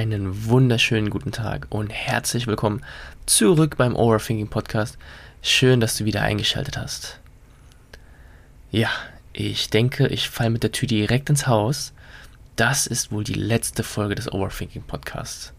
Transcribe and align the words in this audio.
einen 0.00 0.46
wunderschönen 0.46 1.10
guten 1.10 1.30
Tag 1.30 1.66
und 1.68 1.90
herzlich 1.90 2.46
willkommen 2.46 2.82
zurück 3.26 3.76
beim 3.76 3.94
Overthinking 3.94 4.48
Podcast. 4.48 4.96
Schön, 5.42 5.78
dass 5.78 5.98
du 5.98 6.06
wieder 6.06 6.22
eingeschaltet 6.22 6.78
hast. 6.78 7.20
Ja, 8.70 8.88
ich 9.34 9.68
denke, 9.68 10.06
ich 10.06 10.30
falle 10.30 10.48
mit 10.48 10.62
der 10.62 10.72
Tür 10.72 10.88
direkt 10.88 11.28
ins 11.28 11.46
Haus. 11.46 11.92
Das 12.56 12.86
ist 12.86 13.12
wohl 13.12 13.24
die 13.24 13.34
letzte 13.34 13.82
Folge 13.82 14.14
des 14.14 14.32
Overthinking 14.32 14.84
Podcasts. 14.84 15.52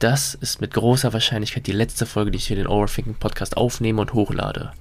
Das 0.00 0.34
ist 0.34 0.60
mit 0.60 0.74
großer 0.74 1.14
Wahrscheinlichkeit 1.14 1.66
die 1.66 1.72
letzte 1.72 2.04
Folge, 2.04 2.30
die 2.30 2.36
ich 2.36 2.48
für 2.48 2.56
den 2.56 2.66
Overthinking 2.66 3.14
Podcast 3.14 3.56
aufnehme 3.56 4.02
und 4.02 4.12
hochlade. 4.12 4.72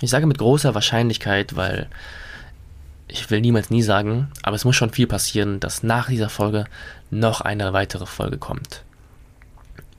Ich 0.00 0.10
sage 0.10 0.26
mit 0.26 0.38
großer 0.38 0.74
Wahrscheinlichkeit, 0.74 1.54
weil 1.54 1.86
ich 3.08 3.30
will 3.30 3.40
niemals 3.40 3.70
nie 3.70 3.82
sagen, 3.82 4.28
aber 4.42 4.56
es 4.56 4.64
muss 4.64 4.76
schon 4.76 4.90
viel 4.90 5.06
passieren, 5.06 5.60
dass 5.60 5.82
nach 5.82 6.08
dieser 6.08 6.28
Folge 6.28 6.64
noch 7.10 7.40
eine 7.40 7.72
weitere 7.72 8.06
Folge 8.06 8.38
kommt. 8.38 8.82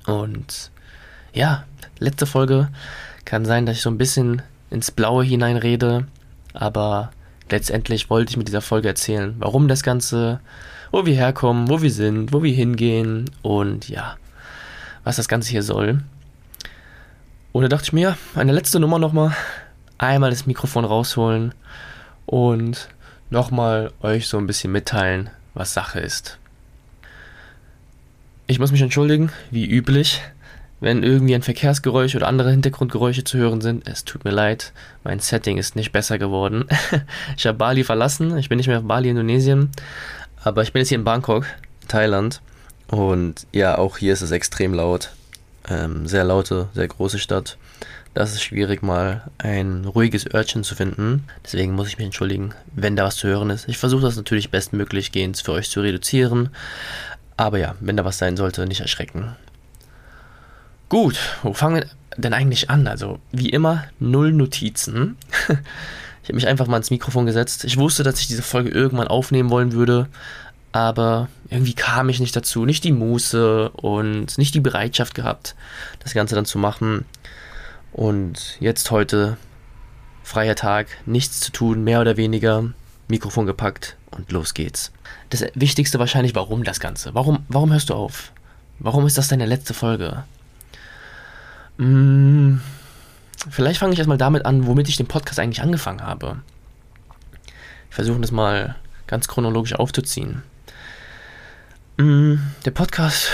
Und 0.06 0.72
ja, 1.34 1.66
letzte 2.00 2.26
Folge 2.26 2.70
kann 3.26 3.46
sein, 3.46 3.66
dass 3.66 3.78
ich 3.78 3.82
so 3.82 3.90
ein 3.90 3.98
bisschen 3.98 4.42
ins 4.70 4.92
Blaue 4.92 5.24
hineinrede, 5.24 6.08
aber 6.54 7.12
letztendlich 7.50 8.10
wollte 8.10 8.32
ich 8.32 8.38
mit 8.38 8.48
dieser 8.48 8.62
Folge 8.62 8.88
erzählen, 8.88 9.36
warum 9.40 9.68
das 9.68 9.84
Ganze, 9.84 10.40
wo 10.92 11.06
wir 11.06 11.16
herkommen, 11.16 11.70
wo 11.70 11.82
wir 11.82 11.92
sind, 11.92 12.34
wo 12.34 12.44
wir 12.44 12.54
hingehen 12.54 13.30
und 13.42 13.88
ja, 13.90 14.18
was 15.04 15.16
das 15.16 15.28
Ganze 15.28 15.52
hier 15.52 15.64
soll. 15.64 16.02
Und 17.54 17.62
da 17.64 17.70
dachte 17.70 17.86
ich 17.86 17.94
mir, 17.94 18.18
eine 18.36 18.52
letzte 18.52 18.80
Nummer 18.80 19.00
nochmal, 19.00 19.36
einmal 19.98 20.30
das 20.30 20.46
Mikrofon 20.46 20.86
rausholen 20.86 21.54
und 22.26 22.90
nochmal 23.30 23.92
euch 24.02 24.28
so 24.28 24.38
ein 24.38 24.48
bisschen 24.48 24.72
mitteilen, 24.72 25.30
was 25.54 25.74
Sache 25.74 26.00
ist. 26.00 26.38
Ich 28.48 28.60
muss 28.60 28.72
mich 28.72 28.82
entschuldigen, 28.82 29.32
wie 29.52 29.66
üblich, 29.66 30.22
wenn 30.80 31.04
irgendwie 31.04 31.36
ein 31.36 31.42
Verkehrsgeräusch 31.42 32.16
oder 32.16 32.28
andere 32.28 32.52
Hintergrundgeräusche 32.52 33.24
zu 33.24 33.38
hören 33.38 33.62
sind. 33.62 33.88
Es 33.88 34.06
tut 34.06 34.24
mir 34.24 34.32
leid, 34.32 34.72
mein 35.04 35.20
Setting 35.20 35.58
ist 35.58 35.76
nicht 35.76 35.92
besser 35.92 36.18
geworden. 36.18 36.66
ich 37.38 37.46
habe 37.46 37.58
Bali 37.58 37.84
verlassen, 37.84 38.38
ich 38.38 38.50
bin 38.50 38.58
nicht 38.58 38.68
mehr 38.68 38.80
auf 38.80 38.86
Bali, 38.86 39.10
Indonesien, 39.10 39.72
aber 40.44 40.62
ich 40.62 40.72
bin 40.72 40.82
jetzt 40.82 40.90
hier 40.90 40.98
in 40.98 41.04
Bangkok, 41.04 41.46
Thailand. 41.88 42.42
Und 42.88 43.48
ja, 43.52 43.78
auch 43.78 43.98
hier 43.98 44.14
ist 44.14 44.22
es 44.22 44.32
extrem 44.32 44.74
laut. 44.74 45.12
Ähm, 45.70 46.08
sehr 46.08 46.24
laute, 46.24 46.70
sehr 46.74 46.88
große 46.88 47.20
Stadt. 47.20 47.58
Das 48.18 48.34
ist 48.34 48.42
schwierig, 48.42 48.82
mal 48.82 49.30
ein 49.38 49.86
ruhiges 49.86 50.26
Örtchen 50.34 50.64
zu 50.64 50.74
finden. 50.74 51.26
Deswegen 51.46 51.74
muss 51.74 51.88
ich 51.88 52.00
mich 52.00 52.06
entschuldigen, 52.06 52.56
wenn 52.74 52.96
da 52.96 53.04
was 53.04 53.18
zu 53.18 53.28
hören 53.28 53.52
ist. 53.52 53.70
Ich 53.70 53.78
versuche 53.78 54.02
das 54.02 54.16
natürlich 54.16 54.50
bestmöglich 54.50 55.12
gehend 55.12 55.38
für 55.38 55.52
euch 55.52 55.70
zu 55.70 55.82
reduzieren. 55.82 56.50
Aber 57.36 57.60
ja, 57.60 57.76
wenn 57.80 57.96
da 57.96 58.06
was 58.06 58.18
sein 58.18 58.36
sollte, 58.36 58.66
nicht 58.66 58.82
erschrecken. 58.82 59.36
Gut, 60.90 61.20
wo 61.44 61.54
fangen 61.54 61.76
wir 61.76 61.86
denn 62.20 62.34
eigentlich 62.34 62.72
an? 62.72 62.88
Also, 62.88 63.20
wie 63.32 63.50
immer, 63.50 63.84
null 64.00 64.34
Notizen. 64.34 65.18
ich 66.24 66.30
habe 66.30 66.38
mich 66.38 66.48
einfach 66.48 66.66
mal 66.66 66.78
ins 66.78 66.90
Mikrofon 66.90 67.28
gesetzt. 67.28 67.66
Ich 67.66 67.78
wusste, 67.78 68.02
dass 68.02 68.20
ich 68.20 68.26
diese 68.26 68.42
Folge 68.42 68.72
irgendwann 68.72 69.10
aufnehmen 69.10 69.52
wollen 69.52 69.74
würde, 69.74 70.08
aber 70.72 71.30
irgendwie 71.52 71.76
kam 71.76 72.10
ich 72.10 72.20
nicht 72.20 72.36
dazu, 72.36 72.66
nicht 72.66 72.84
die 72.84 72.92
Muße 72.92 73.70
und 73.70 74.40
nicht 74.40 74.56
die 74.56 74.60
Bereitschaft 74.60 75.14
gehabt, 75.14 75.56
das 76.00 76.16
Ganze 76.16 76.34
dann 76.34 76.46
zu 76.46 76.58
machen. 76.58 77.06
Und 77.98 78.58
jetzt 78.60 78.92
heute, 78.92 79.38
freier 80.22 80.56
Tag, 80.56 80.88
nichts 81.08 81.40
zu 81.40 81.52
tun, 81.52 81.84
mehr 81.84 82.00
oder 82.00 82.16
weniger, 82.16 82.64
Mikrofon 83.08 83.48
gepackt 83.48 83.98
und 84.12 84.32
los 84.32 84.54
geht's. 84.54 84.92
Das 85.32 85.44
Wichtigste 85.56 85.98
wahrscheinlich, 85.98 86.36
warum 86.36 86.64
das 86.64 86.80
Ganze? 86.80 87.16
Warum, 87.16 87.44
warum 87.50 87.72
hörst 87.72 87.90
du 87.90 87.96
auf? 87.96 88.32
Warum 88.78 89.08
ist 89.08 89.18
das 89.18 89.30
deine 89.30 89.48
letzte 89.48 89.74
Folge? 89.74 90.26
Hm, 91.80 92.62
vielleicht 93.50 93.80
fange 93.80 93.94
ich 93.94 94.00
erstmal 94.00 94.20
damit 94.20 94.46
an, 94.46 94.68
womit 94.68 94.90
ich 94.90 94.98
den 94.98 95.08
Podcast 95.08 95.40
eigentlich 95.40 95.64
angefangen 95.64 96.04
habe. 96.04 96.38
Ich 97.90 97.96
versuche 97.96 98.22
das 98.22 98.32
mal 98.32 98.76
ganz 99.08 99.28
chronologisch 99.28 99.74
aufzuziehen. 99.74 100.44
Hm, 101.98 102.44
der 102.64 102.72
Podcast, 102.72 103.32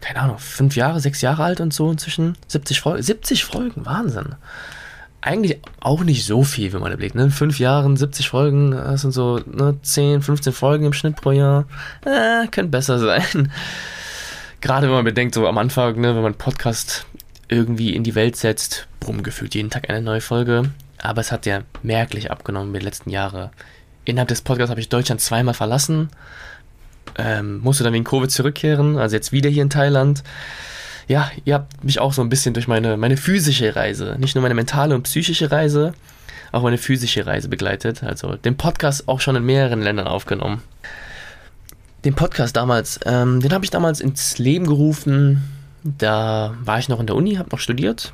keine 0.00 0.20
Ahnung, 0.20 0.38
fünf 0.38 0.76
Jahre, 0.76 1.00
sechs 1.00 1.20
Jahre 1.20 1.44
alt 1.44 1.60
und 1.60 1.72
so 1.72 1.90
inzwischen. 1.90 2.36
70 2.48 2.80
Folgen, 2.80 3.02
70 3.02 3.44
Folgen, 3.44 3.86
Wahnsinn. 3.86 4.34
Eigentlich 5.20 5.58
auch 5.80 6.02
nicht 6.02 6.24
so 6.24 6.44
viel, 6.44 6.72
wenn 6.72 6.80
man 6.80 6.92
überlegt. 6.92 7.14
Ne? 7.14 7.24
In 7.24 7.30
fünf 7.30 7.58
Jahren 7.58 7.96
70 7.96 8.28
Folgen, 8.28 8.70
das 8.70 9.02
sind 9.02 9.12
so 9.12 9.38
ne, 9.46 9.76
10, 9.82 10.22
15 10.22 10.52
Folgen 10.52 10.86
im 10.86 10.94
Schnitt 10.94 11.16
pro 11.16 11.32
Jahr. 11.32 11.66
Äh, 12.04 12.46
könnte 12.48 12.70
besser 12.70 12.98
sein. 12.98 13.52
Gerade 14.62 14.86
wenn 14.86 14.94
man 14.94 15.04
bedenkt, 15.04 15.34
so 15.34 15.46
am 15.46 15.58
Anfang, 15.58 16.00
ne, 16.00 16.14
wenn 16.14 16.22
man 16.22 16.34
Podcast 16.34 17.06
irgendwie 17.48 17.94
in 17.94 18.04
die 18.04 18.14
Welt 18.14 18.36
setzt, 18.36 18.86
bumm, 19.00 19.22
gefühlt 19.22 19.54
jeden 19.54 19.70
Tag 19.70 19.90
eine 19.90 20.00
neue 20.00 20.20
Folge. 20.22 20.70
Aber 21.02 21.20
es 21.20 21.32
hat 21.32 21.46
ja 21.46 21.62
merklich 21.82 22.30
abgenommen 22.30 22.68
in 22.68 22.74
den 22.74 22.84
letzten 22.84 23.10
Jahren. 23.10 23.50
Innerhalb 24.04 24.28
des 24.28 24.42
Podcasts 24.42 24.70
habe 24.70 24.80
ich 24.80 24.88
Deutschland 24.88 25.20
zweimal 25.20 25.54
verlassen 25.54 26.10
ähm, 27.22 27.60
musste 27.60 27.84
dann 27.84 27.92
wegen 27.92 28.04
Covid 28.04 28.30
zurückkehren, 28.30 28.96
also 28.98 29.16
jetzt 29.16 29.32
wieder 29.32 29.50
hier 29.50 29.62
in 29.62 29.70
Thailand. 29.70 30.22
Ja, 31.08 31.30
ihr 31.44 31.54
habt 31.54 31.82
mich 31.84 31.98
auch 31.98 32.12
so 32.12 32.22
ein 32.22 32.28
bisschen 32.28 32.54
durch 32.54 32.68
meine, 32.68 32.96
meine 32.96 33.16
physische 33.16 33.74
Reise, 33.74 34.16
nicht 34.18 34.34
nur 34.34 34.42
meine 34.42 34.54
mentale 34.54 34.94
und 34.94 35.02
psychische 35.02 35.50
Reise, 35.50 35.92
auch 36.52 36.62
meine 36.62 36.78
physische 36.78 37.26
Reise 37.26 37.48
begleitet. 37.48 38.02
Also 38.02 38.36
den 38.36 38.56
Podcast 38.56 39.08
auch 39.08 39.20
schon 39.20 39.36
in 39.36 39.44
mehreren 39.44 39.82
Ländern 39.82 40.06
aufgenommen. 40.06 40.62
Den 42.04 42.14
Podcast 42.14 42.56
damals, 42.56 43.00
ähm, 43.04 43.40
den 43.40 43.52
habe 43.52 43.64
ich 43.64 43.70
damals 43.70 44.00
ins 44.00 44.38
Leben 44.38 44.66
gerufen. 44.66 45.42
Da 45.82 46.54
war 46.62 46.78
ich 46.78 46.88
noch 46.88 47.00
in 47.00 47.06
der 47.06 47.16
Uni, 47.16 47.34
habe 47.34 47.50
noch 47.50 47.58
studiert 47.58 48.12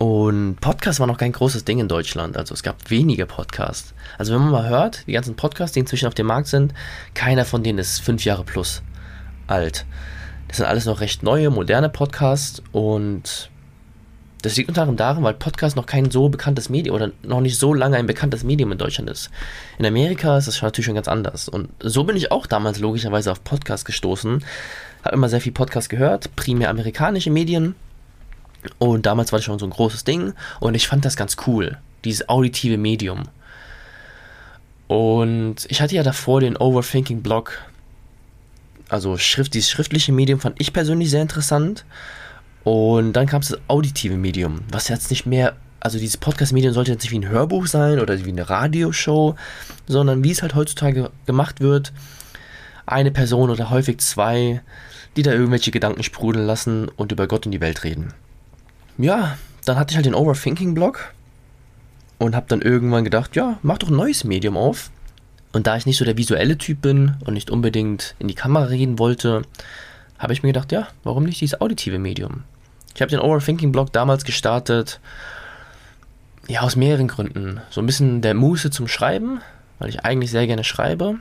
und 0.00 0.56
Podcast 0.62 0.98
war 0.98 1.06
noch 1.06 1.18
kein 1.18 1.32
großes 1.32 1.66
Ding 1.66 1.78
in 1.78 1.86
Deutschland. 1.86 2.38
Also 2.38 2.54
es 2.54 2.62
gab 2.62 2.88
wenige 2.88 3.26
Podcasts. 3.26 3.92
Also 4.16 4.32
wenn 4.32 4.40
man 4.40 4.50
mal 4.50 4.66
hört, 4.66 5.06
die 5.06 5.12
ganzen 5.12 5.36
Podcasts, 5.36 5.74
die 5.74 5.80
inzwischen 5.80 6.06
auf 6.06 6.14
dem 6.14 6.26
Markt 6.26 6.48
sind, 6.48 6.72
keiner 7.12 7.44
von 7.44 7.62
denen 7.62 7.78
ist 7.78 8.00
fünf 8.00 8.24
Jahre 8.24 8.42
plus 8.42 8.80
alt. 9.46 9.84
Das 10.48 10.56
sind 10.56 10.64
alles 10.64 10.86
noch 10.86 11.02
recht 11.02 11.22
neue, 11.22 11.50
moderne 11.50 11.90
Podcasts 11.90 12.62
und 12.72 13.50
das 14.40 14.56
liegt 14.56 14.70
unter 14.70 14.80
anderem 14.80 14.96
daran, 14.96 15.22
weil 15.22 15.34
Podcast 15.34 15.76
noch 15.76 15.84
kein 15.84 16.10
so 16.10 16.30
bekanntes 16.30 16.70
Medium 16.70 16.96
oder 16.96 17.10
noch 17.22 17.42
nicht 17.42 17.58
so 17.58 17.74
lange 17.74 17.98
ein 17.98 18.06
bekanntes 18.06 18.42
Medium 18.42 18.72
in 18.72 18.78
Deutschland 18.78 19.10
ist. 19.10 19.30
In 19.78 19.84
Amerika 19.84 20.38
ist 20.38 20.48
das 20.48 20.62
natürlich 20.62 20.86
schon 20.86 20.94
ganz 20.94 21.08
anders. 21.08 21.46
Und 21.46 21.68
so 21.78 22.04
bin 22.04 22.16
ich 22.16 22.32
auch 22.32 22.46
damals 22.46 22.78
logischerweise 22.78 23.30
auf 23.30 23.44
Podcast 23.44 23.84
gestoßen. 23.84 24.42
Habe 25.04 25.14
immer 25.14 25.28
sehr 25.28 25.42
viel 25.42 25.52
Podcast 25.52 25.90
gehört, 25.90 26.34
primär 26.36 26.70
amerikanische 26.70 27.30
Medien 27.30 27.74
und 28.78 29.06
damals 29.06 29.32
war 29.32 29.38
das 29.38 29.44
schon 29.44 29.58
so 29.58 29.66
ein 29.66 29.70
großes 29.70 30.04
Ding 30.04 30.34
und 30.60 30.74
ich 30.74 30.88
fand 30.88 31.04
das 31.04 31.16
ganz 31.16 31.36
cool, 31.46 31.78
dieses 32.04 32.28
auditive 32.28 32.76
Medium. 32.76 33.24
Und 34.88 35.66
ich 35.68 35.80
hatte 35.80 35.94
ja 35.94 36.02
davor 36.02 36.40
den 36.40 36.56
Overthinking-Blog, 36.56 37.58
also 38.88 39.16
Schrift, 39.18 39.54
dieses 39.54 39.70
schriftliche 39.70 40.12
Medium 40.12 40.40
fand 40.40 40.60
ich 40.60 40.72
persönlich 40.72 41.10
sehr 41.10 41.22
interessant. 41.22 41.84
Und 42.64 43.12
dann 43.14 43.26
kam 43.26 43.40
es 43.40 43.48
das 43.48 43.60
auditive 43.68 44.16
Medium, 44.16 44.60
was 44.70 44.88
jetzt 44.88 45.10
nicht 45.10 45.26
mehr, 45.26 45.56
also 45.78 45.98
dieses 45.98 46.16
Podcast-Medium 46.16 46.74
sollte 46.74 46.90
jetzt 46.90 47.02
nicht 47.02 47.12
wie 47.12 47.20
ein 47.20 47.28
Hörbuch 47.28 47.66
sein 47.66 48.00
oder 48.00 48.22
wie 48.24 48.30
eine 48.30 48.50
Radioshow, 48.50 49.36
sondern 49.86 50.24
wie 50.24 50.32
es 50.32 50.42
halt 50.42 50.54
heutzutage 50.54 51.10
gemacht 51.24 51.60
wird, 51.60 51.92
eine 52.84 53.12
Person 53.12 53.48
oder 53.48 53.70
häufig 53.70 53.98
zwei, 53.98 54.60
die 55.16 55.22
da 55.22 55.32
irgendwelche 55.32 55.70
Gedanken 55.70 56.02
sprudeln 56.02 56.46
lassen 56.46 56.88
und 56.88 57.12
über 57.12 57.28
Gott 57.28 57.46
und 57.46 57.52
die 57.52 57.60
Welt 57.60 57.84
reden 57.84 58.12
ja, 58.98 59.36
dann 59.64 59.78
hatte 59.78 59.92
ich 59.92 59.96
halt 59.96 60.06
den 60.06 60.14
Overthinking-Blog 60.14 61.12
und 62.18 62.34
habe 62.34 62.46
dann 62.48 62.62
irgendwann 62.62 63.04
gedacht, 63.04 63.36
ja, 63.36 63.58
mach 63.62 63.78
doch 63.78 63.88
ein 63.88 63.96
neues 63.96 64.24
Medium 64.24 64.56
auf. 64.56 64.90
Und 65.52 65.66
da 65.66 65.76
ich 65.76 65.86
nicht 65.86 65.96
so 65.96 66.04
der 66.04 66.16
visuelle 66.16 66.58
Typ 66.58 66.82
bin 66.82 67.16
und 67.24 67.34
nicht 67.34 67.50
unbedingt 67.50 68.14
in 68.18 68.28
die 68.28 68.34
Kamera 68.34 68.64
reden 68.64 68.98
wollte, 68.98 69.42
habe 70.18 70.32
ich 70.32 70.42
mir 70.42 70.50
gedacht, 70.50 70.70
ja, 70.70 70.88
warum 71.02 71.24
nicht 71.24 71.40
dieses 71.40 71.60
auditive 71.60 71.98
Medium? 71.98 72.44
Ich 72.94 73.00
habe 73.00 73.10
den 73.10 73.20
Overthinking-Blog 73.20 73.92
damals 73.92 74.24
gestartet, 74.24 75.00
ja, 76.46 76.60
aus 76.60 76.76
mehreren 76.76 77.08
Gründen. 77.08 77.60
So 77.70 77.80
ein 77.80 77.86
bisschen 77.86 78.22
der 78.22 78.34
Muße 78.34 78.70
zum 78.70 78.88
Schreiben, 78.88 79.40
weil 79.78 79.88
ich 79.88 80.04
eigentlich 80.04 80.30
sehr 80.30 80.46
gerne 80.46 80.64
schreibe. 80.64 81.16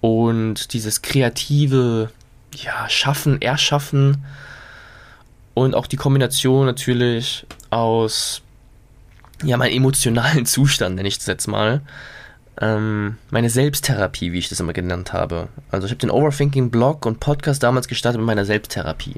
Und 0.00 0.72
dieses 0.72 1.02
kreative, 1.02 2.10
ja, 2.54 2.88
Schaffen, 2.88 3.42
Erschaffen 3.42 4.24
und 5.54 5.74
auch 5.74 5.86
die 5.86 5.96
Kombination 5.96 6.66
natürlich 6.66 7.46
aus 7.70 8.42
ja, 9.42 9.56
meinem 9.56 9.76
emotionalen 9.76 10.46
Zustand, 10.46 10.96
nenne 10.96 11.08
ich 11.08 11.18
das 11.18 11.26
jetzt 11.26 11.46
mal. 11.46 11.82
Ähm, 12.60 13.16
meine 13.30 13.48
Selbsttherapie, 13.48 14.32
wie 14.32 14.38
ich 14.38 14.48
das 14.48 14.60
immer 14.60 14.72
genannt 14.72 15.12
habe. 15.12 15.48
Also 15.70 15.86
ich 15.86 15.92
habe 15.92 16.00
den 16.00 16.10
Overthinking-Blog 16.10 17.06
und 17.06 17.20
Podcast 17.20 17.62
damals 17.62 17.88
gestartet 17.88 18.20
mit 18.20 18.26
meiner 18.26 18.44
Selbsttherapie. 18.44 19.16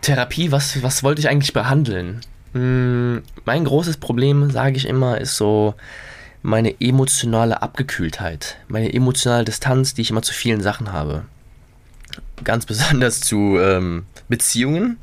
Therapie, 0.00 0.50
was, 0.50 0.82
was 0.82 1.02
wollte 1.02 1.20
ich 1.20 1.28
eigentlich 1.28 1.52
behandeln? 1.52 2.20
Hm, 2.52 3.22
mein 3.44 3.64
großes 3.64 3.98
Problem, 3.98 4.50
sage 4.50 4.76
ich 4.76 4.86
immer, 4.86 5.20
ist 5.20 5.36
so 5.36 5.74
meine 6.42 6.80
emotionale 6.80 7.62
Abgekühltheit, 7.62 8.56
meine 8.68 8.92
emotionale 8.92 9.44
Distanz, 9.44 9.94
die 9.94 10.02
ich 10.02 10.10
immer 10.10 10.22
zu 10.22 10.32
vielen 10.32 10.60
Sachen 10.60 10.92
habe. 10.92 11.24
ganz 12.42 12.66
besonders 12.66 13.20
zu 13.20 13.58
ähm, 13.60 14.06
Beziehungen. 14.28 14.98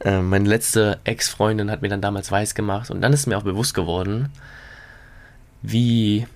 Äh, 0.00 0.20
meine 0.20 0.48
letzte 0.48 0.98
Ex-Freundin 1.04 1.70
hat 1.70 1.82
mir 1.82 1.88
dann 1.88 2.00
damals 2.00 2.30
weiß 2.30 2.54
gemacht 2.54 2.90
und 2.90 3.00
dann 3.00 3.12
ist 3.12 3.26
mir 3.26 3.38
auch 3.38 3.42
bewusst 3.42 3.74
geworden, 3.74 4.30
wie 5.62 6.26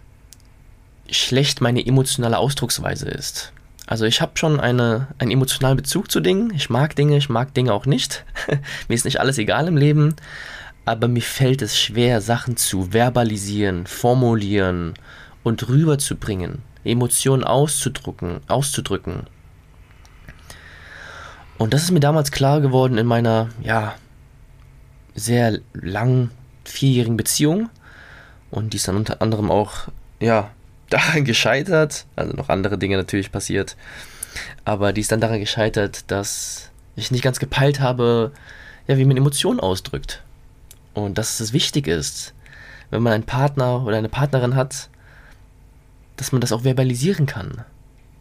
schlecht 1.11 1.61
meine 1.61 1.84
emotionale 1.84 2.38
Ausdrucksweise 2.38 3.08
ist. 3.08 3.52
Also 3.87 4.06
ich 4.06 4.20
habe 4.20 4.32
schon 4.37 4.61
eine, 4.61 5.08
einen 5.19 5.31
emotionalen 5.31 5.76
Bezug 5.76 6.11
zu 6.11 6.20
Dingen. 6.20 6.52
Ich 6.55 6.70
mag 6.70 6.96
Dinge, 6.96 7.19
ich 7.19 7.28
mag 7.28 7.52
Dinge 7.52 7.72
auch 7.72 7.87
nicht. 7.87 8.25
mir 8.88 8.94
ist 8.94 9.05
nicht 9.05 9.20
alles 9.20 9.38
egal 9.38 9.69
im 9.69 9.76
Leben, 9.76 10.17
aber 10.87 11.08
mir 11.08 11.22
fällt 11.22 11.60
es 11.60 11.78
schwer, 11.78 12.20
Sachen 12.20 12.56
zu 12.56 12.93
verbalisieren, 12.93 13.87
formulieren 13.87 14.94
und 15.43 15.69
rüberzubringen, 15.69 16.62
Emotionen 16.84 17.44
auszudrücken, 17.44 18.40
auszudrücken. 18.49 19.26
Und 21.58 21.72
das 21.72 21.84
ist 21.84 21.90
mir 21.90 22.00
damals 22.00 22.32
klar 22.32 22.60
geworden 22.60 22.98
in 22.98 23.06
meiner, 23.06 23.48
ja, 23.62 23.94
sehr 25.14 25.60
langen, 25.72 26.30
vierjährigen 26.64 27.16
Beziehung. 27.16 27.70
Und 28.50 28.72
die 28.72 28.76
ist 28.76 28.88
dann 28.88 28.96
unter 28.96 29.22
anderem 29.22 29.50
auch, 29.50 29.88
ja, 30.20 30.50
daran 30.90 31.24
gescheitert, 31.24 32.06
also 32.14 32.34
noch 32.34 32.48
andere 32.48 32.78
Dinge 32.78 32.96
natürlich 32.96 33.32
passiert, 33.32 33.76
aber 34.64 34.92
die 34.92 35.00
ist 35.00 35.10
dann 35.10 35.20
daran 35.20 35.40
gescheitert, 35.40 36.10
dass 36.10 36.70
ich 36.94 37.10
nicht 37.10 37.24
ganz 37.24 37.40
gepeilt 37.40 37.80
habe, 37.80 38.32
ja, 38.86 38.96
wie 38.98 39.04
man 39.04 39.16
Emotionen 39.16 39.60
ausdrückt. 39.60 40.22
Und 40.92 41.18
dass 41.18 41.40
es 41.40 41.52
wichtig 41.52 41.88
ist, 41.88 42.34
wenn 42.90 43.02
man 43.02 43.12
einen 43.12 43.24
Partner 43.24 43.84
oder 43.84 43.96
eine 43.96 44.08
Partnerin 44.08 44.54
hat, 44.54 44.88
dass 46.16 46.30
man 46.30 46.40
das 46.40 46.52
auch 46.52 46.62
verbalisieren 46.62 47.26
kann. 47.26 47.64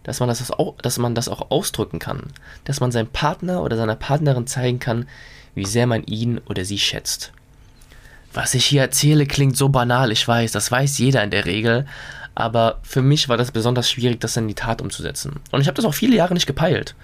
Dass 0.04 0.20
man 0.20 0.30
das 0.30 0.52
auch, 0.52 0.76
dass 0.82 0.98
man 0.98 1.16
das 1.16 1.30
auch 1.30 1.50
ausdrücken 1.50 2.00
kann. 2.00 2.34
Dass 2.66 2.80
man 2.80 2.92
seinem 2.92 3.08
Partner 3.08 3.64
oder 3.64 3.78
seiner 3.78 3.96
Partnerin 3.96 4.48
zeigen 4.48 4.80
kann, 4.80 5.08
wie 5.56 5.66
sehr 5.66 5.88
man 5.88 6.04
ihn 6.04 6.40
oder 6.46 6.66
sie 6.66 6.80
schätzt. 6.80 7.32
Was 8.34 8.54
ich 8.54 8.66
hier 8.66 8.82
erzähle, 8.82 9.26
klingt 9.26 9.56
so 9.56 9.70
banal, 9.70 10.12
ich 10.12 10.28
weiß, 10.28 10.52
das 10.52 10.72
weiß 10.72 10.98
jeder 10.98 11.24
in 11.24 11.30
der 11.30 11.46
Regel, 11.46 11.86
aber 12.34 12.80
für 12.82 13.04
mich 13.04 13.30
war 13.30 13.38
das 13.38 13.52
besonders 13.52 13.90
schwierig, 13.90 14.20
das 14.20 14.36
in 14.36 14.48
die 14.48 14.56
Tat 14.56 14.82
umzusetzen. 14.82 15.40
Und 15.52 15.62
ich 15.62 15.68
habe 15.68 15.76
das 15.76 15.86
auch 15.86 15.94
viele 15.94 16.16
Jahre 16.16 16.34
nicht 16.34 16.48
gepeilt. 16.48 16.96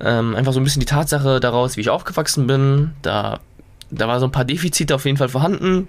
Ähm, 0.00 0.34
einfach 0.34 0.54
so 0.54 0.60
ein 0.60 0.64
bisschen 0.64 0.80
die 0.80 0.86
Tatsache 0.86 1.38
daraus, 1.38 1.76
wie 1.76 1.82
ich 1.82 1.90
aufgewachsen 1.90 2.46
bin, 2.46 2.92
da 3.02 3.40
da 3.90 4.08
war 4.08 4.20
so 4.20 4.26
ein 4.26 4.32
paar 4.32 4.44
Defizite 4.44 4.94
auf 4.94 5.04
jeden 5.04 5.16
Fall 5.16 5.28
vorhanden. 5.28 5.88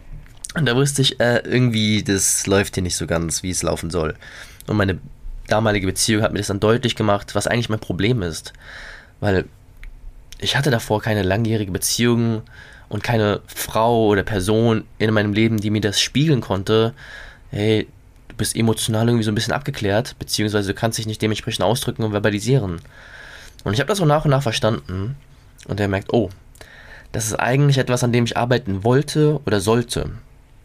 Und 0.55 0.65
da 0.65 0.75
wusste 0.75 1.01
ich, 1.01 1.19
äh, 1.19 1.41
irgendwie, 1.45 2.03
das 2.03 2.47
läuft 2.47 2.75
hier 2.75 2.83
nicht 2.83 2.95
so 2.95 3.07
ganz, 3.07 3.43
wie 3.43 3.51
es 3.51 3.61
laufen 3.61 3.89
soll. 3.89 4.15
Und 4.67 4.77
meine 4.77 4.99
damalige 5.49 5.87
Beziehung 5.87 6.23
hat 6.23 6.31
mir 6.31 6.39
das 6.39 6.47
dann 6.47 6.59
deutlich 6.59 6.95
gemacht, 6.95 7.35
was 7.35 7.47
eigentlich 7.47 7.69
mein 7.69 7.79
Problem 7.79 8.21
ist. 8.21 8.53
Weil 9.19 9.45
ich 10.39 10.55
hatte 10.55 10.71
davor 10.71 11.01
keine 11.01 11.23
langjährige 11.23 11.71
Beziehung 11.71 12.43
und 12.87 13.03
keine 13.03 13.41
Frau 13.47 14.07
oder 14.07 14.23
Person 14.23 14.85
in 14.97 15.13
meinem 15.13 15.33
Leben, 15.33 15.59
die 15.59 15.69
mir 15.69 15.81
das 15.81 16.01
spiegeln 16.01 16.41
konnte. 16.41 16.93
Hey, 17.51 17.87
du 18.29 18.35
bist 18.35 18.55
emotional 18.55 19.07
irgendwie 19.07 19.23
so 19.23 19.31
ein 19.31 19.35
bisschen 19.35 19.53
abgeklärt, 19.53 20.15
beziehungsweise 20.17 20.73
du 20.73 20.79
kannst 20.79 20.97
dich 20.97 21.05
nicht 21.05 21.21
dementsprechend 21.21 21.63
ausdrücken 21.63 22.03
und 22.03 22.11
verbalisieren. 22.11 22.81
Und 23.63 23.73
ich 23.73 23.79
habe 23.79 23.89
das 23.89 23.97
so 23.97 24.05
nach 24.05 24.25
und 24.25 24.31
nach 24.31 24.43
verstanden. 24.43 25.15
Und 25.67 25.79
er 25.79 25.87
merkt, 25.87 26.13
oh, 26.13 26.29
das 27.11 27.25
ist 27.25 27.35
eigentlich 27.35 27.77
etwas, 27.77 28.03
an 28.03 28.13
dem 28.13 28.23
ich 28.23 28.37
arbeiten 28.37 28.83
wollte 28.83 29.39
oder 29.45 29.59
sollte. 29.59 30.11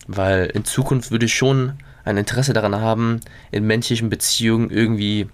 Weil 0.06 0.46
in 0.46 0.64
Zukunft 0.64 1.10
würde 1.10 1.26
ich 1.26 1.34
schon 1.34 1.74
ein 2.04 2.16
Interesse 2.16 2.52
daran 2.52 2.76
haben, 2.76 3.20
in 3.50 3.66
menschlichen 3.66 4.10
Beziehungen 4.10 4.70
irgendwie, 4.70 5.28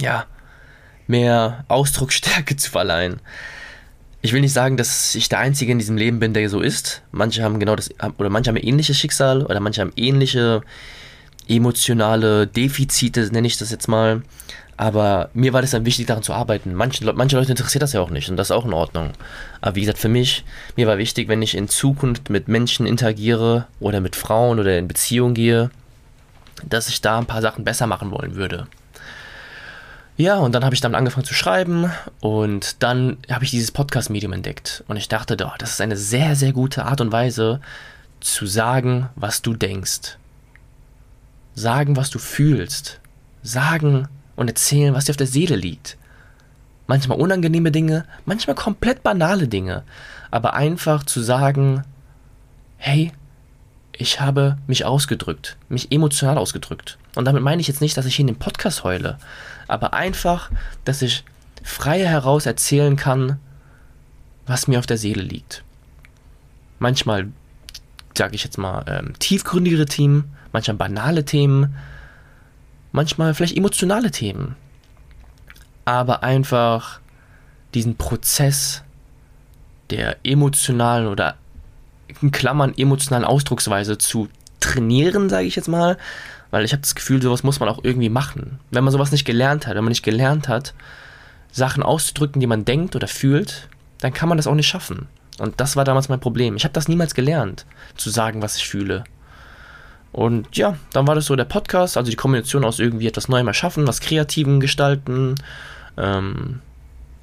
ja, 0.00 0.26
mehr 1.06 1.64
Ausdrucksstärke 1.68 2.56
zu 2.56 2.70
verleihen. 2.70 3.20
Ich 4.22 4.32
will 4.32 4.40
nicht 4.40 4.52
sagen, 4.52 4.76
dass 4.76 5.14
ich 5.14 5.28
der 5.28 5.38
Einzige 5.38 5.70
in 5.70 5.78
diesem 5.78 5.96
Leben 5.96 6.18
bin, 6.18 6.34
der 6.34 6.48
so 6.48 6.60
ist. 6.60 7.02
Manche 7.12 7.44
haben 7.44 7.60
genau 7.60 7.76
das, 7.76 7.90
oder 8.18 8.28
manche 8.28 8.48
haben 8.48 8.56
ein 8.56 8.66
ähnliches 8.66 8.98
Schicksal, 8.98 9.44
oder 9.44 9.60
manche 9.60 9.80
haben 9.80 9.92
ähnliche 9.94 10.62
emotionale 11.48 12.46
Defizite, 12.48 13.28
nenne 13.32 13.46
ich 13.46 13.56
das 13.56 13.70
jetzt 13.70 13.86
mal. 13.86 14.22
Aber 14.76 15.30
mir 15.32 15.52
war 15.52 15.62
das 15.62 15.70
dann 15.70 15.86
wichtig, 15.86 16.06
daran 16.06 16.22
zu 16.22 16.34
arbeiten. 16.34 16.74
Manche, 16.74 17.10
manche 17.12 17.36
Leute 17.36 17.50
interessiert 17.50 17.82
das 17.82 17.94
ja 17.94 18.00
auch 18.00 18.10
nicht 18.10 18.28
und 18.28 18.36
das 18.36 18.48
ist 18.48 18.56
auch 18.56 18.66
in 18.66 18.74
Ordnung. 18.74 19.12
Aber 19.60 19.74
wie 19.74 19.80
gesagt, 19.80 19.98
für 19.98 20.08
mich, 20.08 20.44
mir 20.76 20.86
war 20.86 20.98
wichtig, 20.98 21.28
wenn 21.28 21.40
ich 21.40 21.56
in 21.56 21.68
Zukunft 21.68 22.28
mit 22.28 22.48
Menschen 22.48 22.86
interagiere 22.86 23.66
oder 23.80 24.00
mit 24.00 24.16
Frauen 24.16 24.58
oder 24.58 24.76
in 24.78 24.88
Beziehung 24.88 25.32
gehe, 25.32 25.70
dass 26.64 26.88
ich 26.88 27.00
da 27.00 27.18
ein 27.18 27.26
paar 27.26 27.42
Sachen 27.42 27.64
besser 27.64 27.86
machen 27.86 28.10
wollen 28.10 28.34
würde. 28.34 28.66
Ja, 30.18 30.36
und 30.38 30.54
dann 30.54 30.64
habe 30.64 30.74
ich 30.74 30.80
damit 30.80 30.96
angefangen 30.96 31.26
zu 31.26 31.34
schreiben 31.34 31.90
und 32.20 32.82
dann 32.82 33.18
habe 33.30 33.44
ich 33.44 33.50
dieses 33.50 33.70
Podcast-Medium 33.70 34.32
entdeckt. 34.32 34.82
Und 34.88 34.96
ich 34.96 35.08
dachte, 35.08 35.36
oh, 35.44 35.54
das 35.58 35.72
ist 35.72 35.80
eine 35.82 35.96
sehr, 35.96 36.36
sehr 36.36 36.52
gute 36.52 36.86
Art 36.86 37.02
und 37.02 37.12
Weise 37.12 37.60
zu 38.20 38.46
sagen, 38.46 39.10
was 39.14 39.42
du 39.42 39.52
denkst. 39.52 40.16
Sagen, 41.54 41.96
was 41.96 42.08
du 42.08 42.18
fühlst. 42.18 43.00
Sagen, 43.42 44.08
und 44.36 44.48
erzählen, 44.48 44.94
was 44.94 45.06
dir 45.06 45.12
auf 45.12 45.16
der 45.16 45.26
Seele 45.26 45.56
liegt. 45.56 45.96
Manchmal 46.86 47.18
unangenehme 47.18 47.72
Dinge, 47.72 48.04
manchmal 48.26 48.54
komplett 48.54 49.02
banale 49.02 49.48
Dinge, 49.48 49.82
aber 50.30 50.54
einfach 50.54 51.04
zu 51.04 51.20
sagen, 51.20 51.82
hey, 52.76 53.12
ich 53.92 54.20
habe 54.20 54.58
mich 54.66 54.84
ausgedrückt, 54.84 55.56
mich 55.68 55.90
emotional 55.90 56.38
ausgedrückt. 56.38 56.98
Und 57.14 57.24
damit 57.24 57.42
meine 57.42 57.60
ich 57.60 57.68
jetzt 57.68 57.80
nicht, 57.80 57.96
dass 57.96 58.06
ich 58.06 58.16
hier 58.16 58.22
in 58.24 58.28
dem 58.28 58.38
Podcast 58.38 58.84
heule, 58.84 59.18
aber 59.68 59.94
einfach, 59.94 60.50
dass 60.84 61.02
ich 61.02 61.24
frei 61.62 62.04
heraus 62.06 62.46
erzählen 62.46 62.94
kann, 62.94 63.40
was 64.46 64.68
mir 64.68 64.78
auf 64.78 64.86
der 64.86 64.98
Seele 64.98 65.22
liegt. 65.22 65.64
Manchmal, 66.78 67.28
sage 68.16 68.34
ich 68.34 68.44
jetzt 68.44 68.58
mal, 68.58 68.84
ähm, 68.86 69.18
tiefgründigere 69.18 69.86
Themen, 69.86 70.36
manchmal 70.52 70.76
banale 70.76 71.24
Themen, 71.24 71.74
manchmal 72.96 73.34
vielleicht 73.34 73.56
emotionale 73.56 74.10
Themen, 74.10 74.56
aber 75.84 76.22
einfach 76.22 76.98
diesen 77.74 77.96
Prozess 77.96 78.82
der 79.90 80.16
emotionalen 80.24 81.06
oder 81.06 81.36
in 82.22 82.32
Klammern 82.32 82.72
emotionalen 82.76 83.26
Ausdrucksweise 83.26 83.98
zu 83.98 84.28
trainieren, 84.60 85.28
sage 85.28 85.46
ich 85.46 85.56
jetzt 85.56 85.68
mal, 85.68 85.98
weil 86.50 86.64
ich 86.64 86.72
habe 86.72 86.80
das 86.80 86.94
Gefühl, 86.94 87.20
sowas 87.20 87.42
muss 87.42 87.60
man 87.60 87.68
auch 87.68 87.84
irgendwie 87.84 88.08
machen. 88.08 88.58
Wenn 88.70 88.82
man 88.82 88.92
sowas 88.92 89.12
nicht 89.12 89.26
gelernt 89.26 89.66
hat, 89.66 89.76
wenn 89.76 89.84
man 89.84 89.90
nicht 89.90 90.02
gelernt 90.02 90.48
hat, 90.48 90.72
Sachen 91.52 91.82
auszudrücken, 91.82 92.40
die 92.40 92.46
man 92.46 92.64
denkt 92.64 92.96
oder 92.96 93.08
fühlt, 93.08 93.68
dann 94.00 94.14
kann 94.14 94.28
man 94.28 94.38
das 94.38 94.46
auch 94.46 94.54
nicht 94.54 94.68
schaffen. 94.68 95.06
Und 95.38 95.60
das 95.60 95.76
war 95.76 95.84
damals 95.84 96.08
mein 96.08 96.20
Problem. 96.20 96.56
Ich 96.56 96.64
habe 96.64 96.72
das 96.72 96.88
niemals 96.88 97.14
gelernt, 97.14 97.66
zu 97.96 98.08
sagen, 98.08 98.40
was 98.40 98.56
ich 98.56 98.66
fühle. 98.66 99.04
Und 100.16 100.56
ja, 100.56 100.78
dann 100.94 101.06
war 101.06 101.14
das 101.14 101.26
so 101.26 101.36
der 101.36 101.44
Podcast, 101.44 101.98
also 101.98 102.10
die 102.10 102.16
Kombination 102.16 102.64
aus 102.64 102.78
irgendwie 102.78 103.06
etwas 103.06 103.28
Neuem 103.28 103.48
erschaffen, 103.48 103.86
was 103.86 104.00
Kreativen 104.00 104.60
gestalten, 104.60 105.34
ähm, 105.98 106.60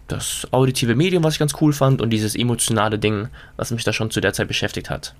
das 0.08 0.48
auditive 0.52 0.94
Medium, 0.94 1.24
was 1.24 1.34
ich 1.34 1.40
ganz 1.40 1.56
cool 1.60 1.74
fand, 1.74 2.04
und 2.04 2.12
dieses 2.12 2.36
emotionale 2.36 3.00
Ding, 3.00 3.30
was 3.58 3.72
mich 3.72 3.84
da 3.84 3.94
schon 3.94 4.12
zu 4.12 4.22
der 4.22 4.34
Zeit 4.34 4.48
beschäftigt 4.48 4.92
hat. 4.92 5.16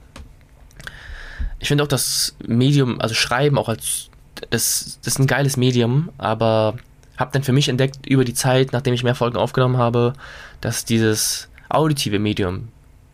Ich 1.58 1.68
finde 1.68 1.84
auch 1.84 1.88
das 1.88 2.36
Medium, 2.46 3.02
also 3.02 3.16
Schreiben 3.16 3.58
auch 3.58 3.70
als, 3.70 4.12
das, 4.52 5.00
das 5.02 5.14
ist 5.14 5.20
ein 5.20 5.26
geiles 5.26 5.58
Medium, 5.58 6.10
aber 6.20 6.76
habe 7.18 7.32
dann 7.34 7.42
für 7.42 7.54
mich 7.54 7.70
entdeckt 7.70 8.06
über 8.06 8.24
die 8.24 8.36
Zeit, 8.36 8.72
nachdem 8.72 8.94
ich 8.94 9.04
mehr 9.04 9.16
Folgen 9.16 9.38
aufgenommen 9.38 9.78
habe, 9.78 10.14
dass 10.62 10.86
dieses 10.86 11.50
auditive 11.70 12.20
Medium 12.20 12.68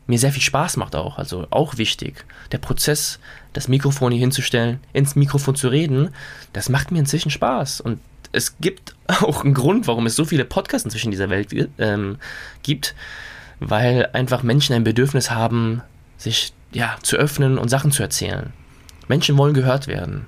mir 0.10 0.20
sehr 0.20 0.34
viel 0.34 0.42
Spaß 0.42 0.76
macht 0.76 0.96
auch, 0.96 1.18
also 1.18 1.48
auch 1.52 1.78
wichtig. 1.78 2.26
Der 2.52 2.58
Prozess, 2.58 3.20
das 3.54 3.68
Mikrofon 3.68 4.12
hier 4.12 4.22
hinzustellen, 4.22 4.80
ins 4.94 5.16
Mikrofon 5.16 5.56
zu 5.56 5.70
reden, 5.70 6.10
das 6.54 6.70
macht 6.70 6.92
mir 6.92 7.00
inzwischen 7.00 7.32
Spaß. 7.32 7.82
Und 7.82 8.00
es 8.32 8.58
gibt 8.60 8.96
auch 9.08 9.44
einen 9.44 9.54
Grund, 9.54 9.88
warum 9.88 10.06
es 10.06 10.16
so 10.16 10.26
viele 10.26 10.46
Podcasts 10.46 10.86
inzwischen 10.86 11.08
in 11.08 11.12
dieser 11.12 11.30
Welt 11.30 11.50
ähm, 11.78 12.18
gibt, 12.64 12.96
weil 13.60 14.10
einfach 14.14 14.44
Menschen 14.44 14.76
ein 14.76 14.84
Bedürfnis 14.84 15.32
haben, 15.32 15.82
sich 16.18 16.54
ja, 16.72 16.98
zu 17.02 17.18
öffnen 17.18 17.58
und 17.58 17.70
Sachen 17.70 17.92
zu 17.92 18.04
erzählen. 18.04 18.54
Menschen 19.08 19.38
wollen 19.38 19.54
gehört 19.54 19.88
werden. 19.88 20.28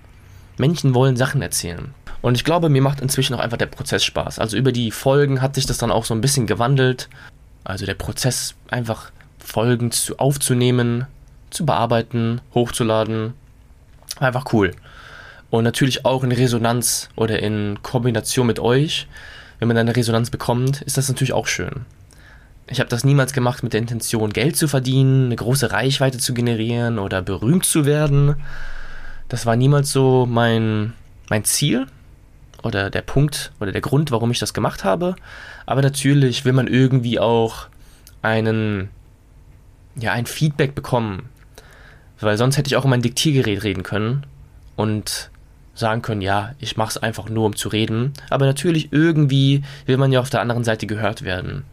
Menschen 0.58 0.94
wollen 0.94 1.16
Sachen 1.16 1.42
erzählen. 1.42 1.94
Und 2.22 2.36
ich 2.36 2.44
glaube, 2.44 2.70
mir 2.70 2.82
macht 2.82 3.02
inzwischen 3.02 3.34
auch 3.34 3.40
einfach 3.40 3.58
der 3.58 3.68
Prozess 3.68 4.04
Spaß. 4.04 4.40
Also 4.40 4.58
über 4.58 4.72
die 4.72 4.92
Folgen 4.92 5.42
hat 5.42 5.56
sich 5.56 5.66
das 5.66 5.78
dann 5.78 5.92
auch 5.92 6.06
so 6.06 6.14
ein 6.14 6.22
bisschen 6.22 6.48
gewandelt. 6.48 7.10
Also 7.64 7.86
der 7.86 7.96
Prozess 7.96 8.56
einfach 8.70 9.12
Folgen 9.40 9.92
zu, 9.92 10.18
aufzunehmen, 10.20 11.06
zu 11.52 11.66
bearbeiten, 11.66 12.42
hochzuladen. 12.54 13.34
Einfach 14.20 14.52
cool. 14.54 14.72
Und 15.50 15.64
natürlich 15.64 16.06
auch 16.06 16.24
in 16.24 16.32
Resonanz 16.32 17.10
oder 17.16 17.40
in 17.40 17.80
Kombination 17.84 18.48
mit 18.48 18.60
euch. 18.60 19.08
Wenn 19.60 19.68
man 19.68 19.78
eine 19.78 19.96
Resonanz 19.96 20.30
bekommt, 20.30 20.82
ist 20.82 20.98
das 20.98 21.08
natürlich 21.08 21.34
auch 21.34 21.48
schön. 21.48 21.86
Ich 22.68 22.80
habe 22.80 22.90
das 22.90 23.04
niemals 23.04 23.34
gemacht 23.34 23.64
mit 23.64 23.74
der 23.74 23.82
Intention, 23.82 24.32
Geld 24.32 24.56
zu 24.56 24.68
verdienen, 24.68 25.26
eine 25.26 25.36
große 25.36 25.72
Reichweite 25.72 26.18
zu 26.20 26.34
generieren 26.34 27.00
oder 27.00 27.22
berühmt 27.22 27.66
zu 27.66 27.86
werden. 27.86 28.36
Das 29.28 29.46
war 29.46 29.56
niemals 29.56 29.92
so 29.92 30.26
mein, 30.26 30.94
mein 31.30 31.44
Ziel. 31.44 31.88
oder 32.64 32.90
der 32.90 33.02
Punkt 33.02 33.52
oder 33.60 33.72
der 33.72 33.82
Grund, 33.82 34.12
warum 34.12 34.32
ich 34.32 34.40
das 34.40 34.54
gemacht 34.54 34.84
habe. 34.84 35.16
Aber 35.66 35.82
natürlich 35.82 36.46
will 36.46 36.54
man 36.54 36.68
irgendwie 36.68 37.20
auch 37.20 37.68
einen, 38.22 38.90
ja, 39.96 40.14
ein 40.14 40.26
Feedback 40.26 40.76
bekommen. 40.76 41.30
Weil 42.22 42.38
sonst 42.38 42.58
hätte 42.58 42.68
ich 42.68 42.76
auch 42.78 42.84
in 42.84 42.90
mein 42.90 43.02
Diktiergerät 43.02 43.64
reden 43.64 43.84
können 43.84 44.26
und 44.76 45.30
sagen 45.74 46.02
können, 46.02 46.22
ja, 46.22 46.54
ich 46.60 46.78
mache 46.78 46.92
es 46.92 46.98
einfach 46.98 47.30
nur, 47.30 47.46
um 47.46 47.56
zu 47.56 47.70
reden. 47.70 48.14
Aber 48.30 48.46
natürlich 48.46 48.92
irgendwie 48.92 49.64
will 49.86 49.98
man 49.98 50.12
ja 50.12 50.20
auf 50.20 50.30
der 50.30 50.42
anderen 50.42 50.64
Seite 50.64 50.88
gehört 50.88 51.24
werden. 51.24 51.64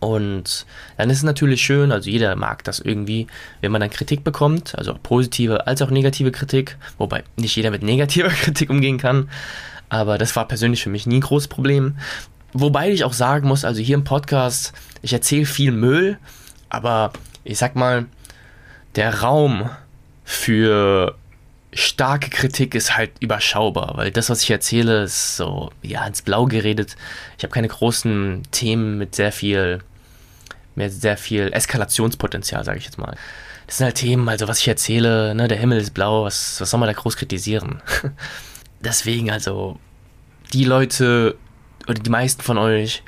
Und 0.00 0.66
dann 0.96 1.10
ist 1.10 1.18
es 1.18 1.22
natürlich 1.22 1.62
schön, 1.62 1.92
also 1.92 2.10
jeder 2.10 2.34
mag 2.34 2.64
das 2.64 2.80
irgendwie, 2.80 3.28
wenn 3.60 3.70
man 3.70 3.80
dann 3.80 3.90
Kritik 3.90 4.24
bekommt, 4.24 4.76
also 4.76 4.94
auch 4.94 5.02
positive 5.02 5.68
als 5.68 5.80
auch 5.80 5.90
negative 5.90 6.32
Kritik, 6.32 6.76
wobei 6.98 7.22
nicht 7.36 7.54
jeder 7.54 7.70
mit 7.70 7.84
negativer 7.84 8.28
Kritik 8.42 8.68
umgehen 8.68 8.98
kann. 8.98 9.28
Aber 9.90 10.18
das 10.18 10.34
war 10.34 10.48
persönlich 10.48 10.82
für 10.82 10.90
mich 10.90 11.06
nie 11.06 11.18
ein 11.18 11.20
großes 11.20 11.46
Problem. 11.46 11.98
Wobei 12.52 12.90
ich 12.90 13.04
auch 13.04 13.12
sagen 13.12 13.46
muss, 13.46 13.64
also 13.64 13.80
hier 13.80 13.94
im 13.94 14.02
Podcast, 14.02 14.72
ich 15.02 15.12
erzähle 15.12 15.46
viel 15.46 15.70
Müll, 15.70 16.18
aber 16.68 17.12
ich 17.44 17.58
sag 17.58 17.76
mal, 17.76 18.06
der 18.94 19.20
Raum 19.20 19.70
für 20.24 21.16
starke 21.72 22.28
Kritik 22.28 22.74
ist 22.74 22.96
halt 22.96 23.12
überschaubar, 23.20 23.96
weil 23.96 24.10
das, 24.10 24.28
was 24.28 24.42
ich 24.42 24.50
erzähle, 24.50 25.04
ist 25.04 25.36
so, 25.36 25.70
ja, 25.82 26.06
ins 26.06 26.22
Blau 26.22 26.44
geredet. 26.44 26.96
Ich 27.38 27.44
habe 27.44 27.52
keine 27.52 27.68
großen 27.68 28.42
Themen 28.50 28.98
mit 28.98 29.14
sehr 29.14 29.32
viel, 29.32 29.80
mit 30.74 30.92
sehr 30.92 31.16
viel 31.16 31.50
Eskalationspotenzial, 31.52 32.64
sage 32.64 32.78
ich 32.78 32.84
jetzt 32.84 32.98
mal. 32.98 33.16
Das 33.66 33.78
sind 33.78 33.86
halt 33.86 33.96
Themen, 33.96 34.28
also 34.28 34.48
was 34.48 34.58
ich 34.58 34.68
erzähle, 34.68 35.34
ne, 35.34 35.48
der 35.48 35.58
Himmel 35.58 35.78
ist 35.78 35.94
blau, 35.94 36.24
was, 36.24 36.60
was 36.60 36.70
soll 36.70 36.80
man 36.80 36.88
da 36.88 36.92
groß 36.92 37.16
kritisieren? 37.16 37.80
Deswegen, 38.80 39.30
also, 39.30 39.78
die 40.52 40.64
Leute 40.64 41.36
oder 41.88 41.94
die 42.00 42.10
meisten 42.10 42.42
von 42.42 42.58
euch, 42.58 43.02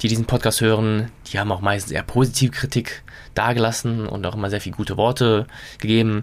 die 0.00 0.08
diesen 0.08 0.24
Podcast 0.24 0.60
hören, 0.60 1.10
die 1.30 1.38
haben 1.38 1.52
auch 1.52 1.60
meistens 1.60 1.92
eher 1.92 2.02
positive 2.02 2.50
Kritik 2.50 3.02
dargelassen 3.34 4.06
und 4.06 4.24
auch 4.26 4.34
immer 4.34 4.50
sehr 4.50 4.60
viele 4.60 4.76
gute 4.76 4.96
Worte 4.96 5.46
gegeben. 5.78 6.22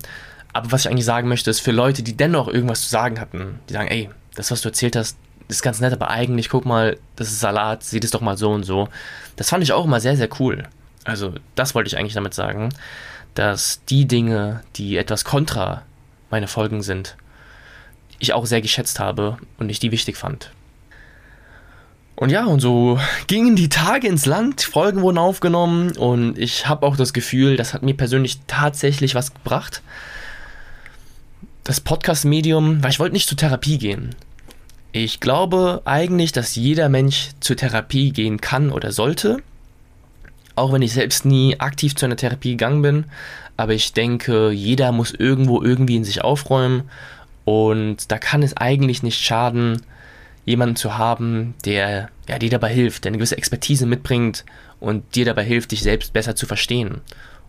Aber 0.53 0.71
was 0.71 0.81
ich 0.81 0.89
eigentlich 0.89 1.05
sagen 1.05 1.27
möchte, 1.27 1.49
ist 1.49 1.59
für 1.59 1.71
Leute, 1.71 2.03
die 2.03 2.17
dennoch 2.17 2.47
irgendwas 2.47 2.83
zu 2.83 2.89
sagen 2.89 3.19
hatten, 3.19 3.59
die 3.69 3.73
sagen, 3.73 3.89
ey, 3.89 4.09
das, 4.35 4.51
was 4.51 4.61
du 4.61 4.69
erzählt 4.69 4.95
hast, 4.95 5.17
ist 5.47 5.61
ganz 5.61 5.79
nett, 5.79 5.93
aber 5.93 6.09
eigentlich, 6.09 6.49
guck 6.49 6.65
mal, 6.65 6.97
das 7.15 7.29
ist 7.29 7.39
Salat, 7.39 7.83
sieht 7.83 8.03
es 8.03 8.11
doch 8.11 8.21
mal 8.21 8.37
so 8.37 8.51
und 8.51 8.63
so. 8.63 8.89
Das 9.35 9.49
fand 9.49 9.63
ich 9.63 9.71
auch 9.71 9.85
immer 9.85 9.99
sehr, 9.99 10.17
sehr 10.17 10.29
cool. 10.39 10.63
Also, 11.05 11.35
das 11.55 11.73
wollte 11.73 11.87
ich 11.87 11.97
eigentlich 11.97 12.13
damit 12.13 12.33
sagen, 12.33 12.69
dass 13.33 13.81
die 13.85 14.07
Dinge, 14.07 14.61
die 14.75 14.97
etwas 14.97 15.23
kontra 15.23 15.83
meine 16.29 16.47
Folgen 16.47 16.81
sind, 16.81 17.15
ich 18.19 18.33
auch 18.33 18.45
sehr 18.45 18.61
geschätzt 18.61 18.99
habe 18.99 19.37
und 19.57 19.69
ich 19.69 19.79
die 19.79 19.91
wichtig 19.91 20.17
fand. 20.17 20.51
Und 22.17 22.29
ja, 22.31 22.45
und 22.45 22.59
so 22.59 22.99
gingen 23.27 23.55
die 23.55 23.69
Tage 23.69 24.07
ins 24.07 24.25
Land, 24.25 24.63
Folgen 24.63 25.01
wurden 25.01 25.17
aufgenommen 25.17 25.95
und 25.95 26.37
ich 26.37 26.67
habe 26.67 26.85
auch 26.85 26.97
das 26.97 27.13
Gefühl, 27.13 27.55
das 27.55 27.73
hat 27.73 27.83
mir 27.83 27.95
persönlich 27.95 28.39
tatsächlich 28.47 29.15
was 29.15 29.33
gebracht 29.33 29.81
das 31.67 31.81
Podcast-Medium, 31.81 32.81
weil 32.81 32.91
ich 32.91 32.99
wollte 32.99 33.13
nicht 33.13 33.27
zur 33.27 33.37
Therapie 33.37 33.77
gehen. 33.77 34.15
Ich 34.93 35.19
glaube 35.19 35.81
eigentlich, 35.83 36.31
dass 36.31 36.55
jeder 36.55 36.87
Mensch 36.87 37.31
zur 37.41 37.57
Therapie 37.57 38.11
gehen 38.11 38.39
kann 38.39 38.71
oder 38.71 38.93
sollte. 38.93 39.39
Auch 40.55 40.71
wenn 40.71 40.81
ich 40.81 40.93
selbst 40.93 41.25
nie 41.25 41.59
aktiv 41.59 41.93
zu 41.93 42.05
einer 42.05 42.15
Therapie 42.15 42.51
gegangen 42.51 42.81
bin. 42.81 43.05
Aber 43.57 43.73
ich 43.73 43.91
denke, 43.91 44.51
jeder 44.51 44.93
muss 44.93 45.11
irgendwo 45.11 45.61
irgendwie 45.61 45.97
in 45.97 46.05
sich 46.05 46.23
aufräumen. 46.23 46.83
Und 47.43 48.13
da 48.13 48.17
kann 48.17 48.43
es 48.43 48.55
eigentlich 48.55 49.03
nicht 49.03 49.21
schaden, 49.21 49.81
jemanden 50.47 50.77
zu 50.77 50.97
haben, 50.97 51.55
der 51.65 52.09
ja, 52.27 52.39
dir 52.39 52.49
dabei 52.49 52.73
hilft, 52.73 53.03
der 53.03 53.09
eine 53.09 53.17
gewisse 53.17 53.37
Expertise 53.37 53.85
mitbringt 53.85 54.45
und 54.79 55.13
dir 55.13 55.25
dabei 55.25 55.43
hilft, 55.43 55.71
dich 55.71 55.83
selbst 55.83 56.13
besser 56.13 56.37
zu 56.37 56.45
verstehen. 56.45 57.01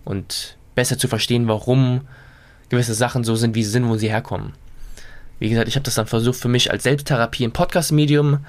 Und 0.05 0.57
besser 0.75 0.99
zu 0.99 1.07
verstehen, 1.07 1.47
warum 1.47 2.02
gewisse 2.71 2.95
Sachen 2.95 3.23
so 3.23 3.37
sind, 3.37 3.55
wie 3.55 3.62
sie 3.62 3.71
sind, 3.71 3.88
wo 3.88 3.97
sie 3.97 4.11
herkommen. 4.11 4.52
Wie 5.38 5.49
gesagt, 5.49 5.69
ich 5.69 5.76
habe 5.76 5.85
das 5.85 5.95
dann 5.95 6.09
versucht 6.09 6.40
für 6.40 6.49
mich 6.49 6.73
als 6.73 6.83
Selbsttherapie 6.83 7.45
im 7.45 7.52
Podcast-Medium 7.52 8.45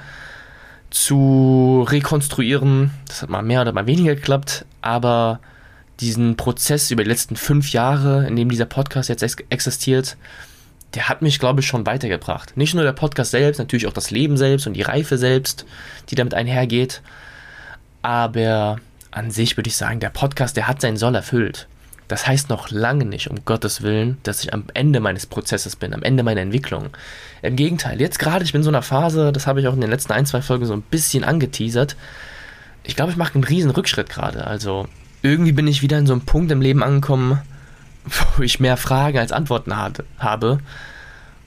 zu 0.89 1.85
rekonstruieren. 1.87 2.89
Das 3.07 3.21
hat 3.21 3.29
mal 3.29 3.43
mehr 3.43 3.61
oder 3.61 3.71
mal 3.71 3.85
weniger 3.85 4.15
geklappt, 4.15 4.65
aber 4.81 5.39
diesen 5.99 6.37
Prozess 6.37 6.89
über 6.89 7.03
die 7.03 7.09
letzten 7.09 7.35
fünf 7.35 7.71
Jahre, 7.71 8.25
in 8.25 8.35
dem 8.35 8.49
dieser 8.49 8.65
Podcast 8.65 9.09
jetzt 9.09 9.23
existiert, 9.49 10.17
der 10.95 11.09
hat 11.09 11.21
mich, 11.21 11.39
glaube 11.39 11.61
ich, 11.61 11.67
schon 11.67 11.85
weitergebracht. 11.85 12.57
Nicht 12.57 12.73
nur 12.73 12.83
der 12.83 12.93
Podcast 12.93 13.31
selbst, 13.31 13.59
natürlich 13.59 13.87
auch 13.87 13.93
das 13.93 14.11
Leben 14.11 14.37
selbst 14.37 14.65
und 14.65 14.73
die 14.73 14.81
Reife 14.81 15.17
selbst, 15.17 15.65
die 16.09 16.15
damit 16.15 16.33
einhergeht. 16.33 17.01
Aber 18.01 18.77
an 19.11 19.31
sich 19.31 19.57
würde 19.57 19.69
ich 19.69 19.77
sagen, 19.77 19.99
der 19.99 20.09
Podcast, 20.09 20.57
der 20.57 20.67
hat 20.67 20.81
seinen 20.81 20.97
Soll 20.97 21.15
erfüllt. 21.15 21.67
Das 22.07 22.25
heißt 22.25 22.49
noch 22.49 22.71
lange 22.71 23.05
nicht, 23.05 23.29
um 23.29 23.45
Gottes 23.45 23.83
Willen, 23.83 24.17
dass 24.23 24.43
ich 24.43 24.51
am 24.51 24.65
Ende 24.73 24.99
meines 24.99 25.27
Prozesses 25.27 25.75
bin, 25.75 25.93
am 25.93 26.01
Ende 26.01 26.23
meiner 26.23 26.41
Entwicklung. 26.41 26.89
Im 27.43 27.55
Gegenteil, 27.55 28.01
jetzt 28.01 28.17
gerade, 28.17 28.43
ich 28.43 28.51
bin 28.51 28.61
in 28.61 28.63
so 28.63 28.71
einer 28.71 28.81
Phase, 28.81 29.31
das 29.31 29.45
habe 29.45 29.61
ich 29.61 29.67
auch 29.67 29.75
in 29.75 29.81
den 29.81 29.91
letzten 29.91 30.13
ein, 30.13 30.25
zwei 30.25 30.41
Folgen 30.41 30.65
so 30.65 30.73
ein 30.73 30.81
bisschen 30.81 31.23
angeteasert. 31.23 31.95
Ich 32.83 32.95
glaube, 32.95 33.11
ich 33.11 33.17
mache 33.17 33.35
einen 33.35 33.43
riesen 33.43 33.69
Rückschritt 33.69 34.09
gerade. 34.09 34.47
Also 34.47 34.87
irgendwie 35.21 35.51
bin 35.51 35.67
ich 35.67 35.83
wieder 35.83 35.99
in 35.99 36.07
so 36.07 36.13
einem 36.13 36.23
Punkt 36.23 36.51
im 36.51 36.61
Leben 36.61 36.81
angekommen, 36.81 37.39
wo 38.37 38.43
ich 38.43 38.59
mehr 38.59 38.77
Fragen 38.77 39.17
als 39.17 39.31
Antworten 39.31 39.75
habe. 39.75 40.59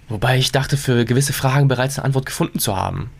Wobei 0.09 0.39
ich 0.39 0.53
dachte, 0.53 0.77
für 0.77 1.05
gewisse 1.05 1.33
Fragen 1.33 1.69
bereits 1.69 1.99
eine 1.99 2.07
Antwort 2.07 2.27
gefunden 2.27 2.59
zu 2.59 2.77
haben. 2.77 3.11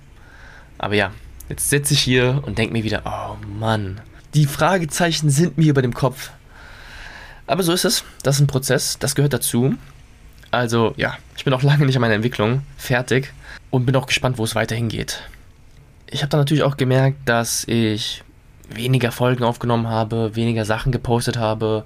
Aber 0.79 0.95
ja, 0.95 1.11
jetzt 1.49 1.71
sitze 1.71 1.95
ich 1.95 2.01
hier 2.01 2.43
und 2.45 2.59
denke 2.59 2.73
mir 2.73 2.85
wieder, 2.85 3.03
oh 3.05 3.37
Mann, 3.59 4.01
die 4.35 4.47
Fragezeichen 4.47 5.31
sind 5.31 5.59
mir 5.59 5.71
über 5.71 5.83
dem 5.83 5.95
Kopf. 5.95 6.31
Aber 7.47 7.63
so 7.63 7.73
ist 7.73 7.85
es. 7.85 8.05
Das 8.23 8.37
ist 8.37 8.41
ein 8.41 8.47
Prozess, 8.47 8.99
das 8.99 9.15
gehört 9.15 9.33
dazu. 9.33 9.75
Also 10.51 10.93
ja, 10.97 11.17
ich 11.37 11.45
bin 11.45 11.55
auch 11.55 11.63
lange 11.63 11.87
nicht 11.87 11.97
an 11.97 12.03
meiner 12.03 12.15
Entwicklung 12.15 12.63
fertig 12.77 13.33
und 13.71 13.87
bin 13.87 13.97
auch 13.97 14.07
gespannt, 14.07 14.39
wo 14.39 14.45
es 14.45 14.55
weiterhin 14.55 14.89
geht. 14.89 15.23
Ich 16.07 16.21
habe 16.21 16.29
dann 16.29 16.41
natürlich 16.41 16.63
auch 16.63 16.77
gemerkt, 16.77 17.19
dass 17.25 17.65
ich 17.67 18.23
weniger 18.69 19.13
Folgen 19.13 19.45
aufgenommen 19.45 19.89
habe, 19.89 20.37
weniger 20.37 20.65
Sachen 20.65 20.93
gepostet 20.93 21.37
habe. 21.37 21.85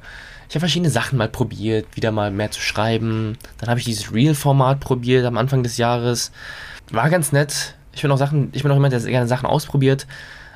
Ich 0.49 0.55
habe 0.55 0.61
verschiedene 0.61 0.91
Sachen 0.91 1.19
mal 1.19 1.29
probiert, 1.29 1.87
wieder 1.95 2.13
mal 2.13 2.31
mehr 2.31 2.51
zu 2.51 2.61
schreiben. 2.61 3.37
Dann 3.59 3.69
habe 3.69 3.81
ich 3.81 3.87
dieses 3.87 4.13
Real-Format 4.13 4.81
probiert 4.81 5.25
am 5.25 5.37
Anfang 5.37 5.63
des 5.63 5.77
Jahres. 5.77 6.33
War 6.91 7.11
ganz 7.11 7.33
nett. 7.33 7.75
Ich 7.93 8.03
bin 8.03 8.11
auch 8.11 8.19
Sachen, 8.19 8.51
ich 8.53 8.63
bin 8.63 8.71
auch 8.71 8.77
jemand, 8.77 8.93
der 8.93 9.01
gerne 9.01 9.27
Sachen 9.27 9.47
ausprobiert. 9.47 10.07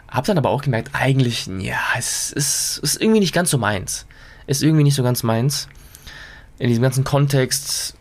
Hab 0.09 0.25
dann 0.25 0.39
aber 0.39 0.51
auch 0.51 0.63
gemerkt, 0.63 0.91
eigentlich, 0.93 1.47
ja, 1.59 1.79
es 1.99 2.33
ist, 2.33 2.79
ist 2.83 3.01
irgendwie 3.01 3.21
nicht 3.21 3.33
ganz 3.33 3.51
so 3.51 3.59
meins 3.59 4.07
ist 4.51 4.63
irgendwie 4.65 4.83
nicht 4.83 4.97
so 4.97 5.05
ganz 5.05 5.23
meins. 5.23 5.69
In 6.59 6.69
diesem 6.69 6.83
ganzen 6.83 7.05
Kontext, 7.05 7.95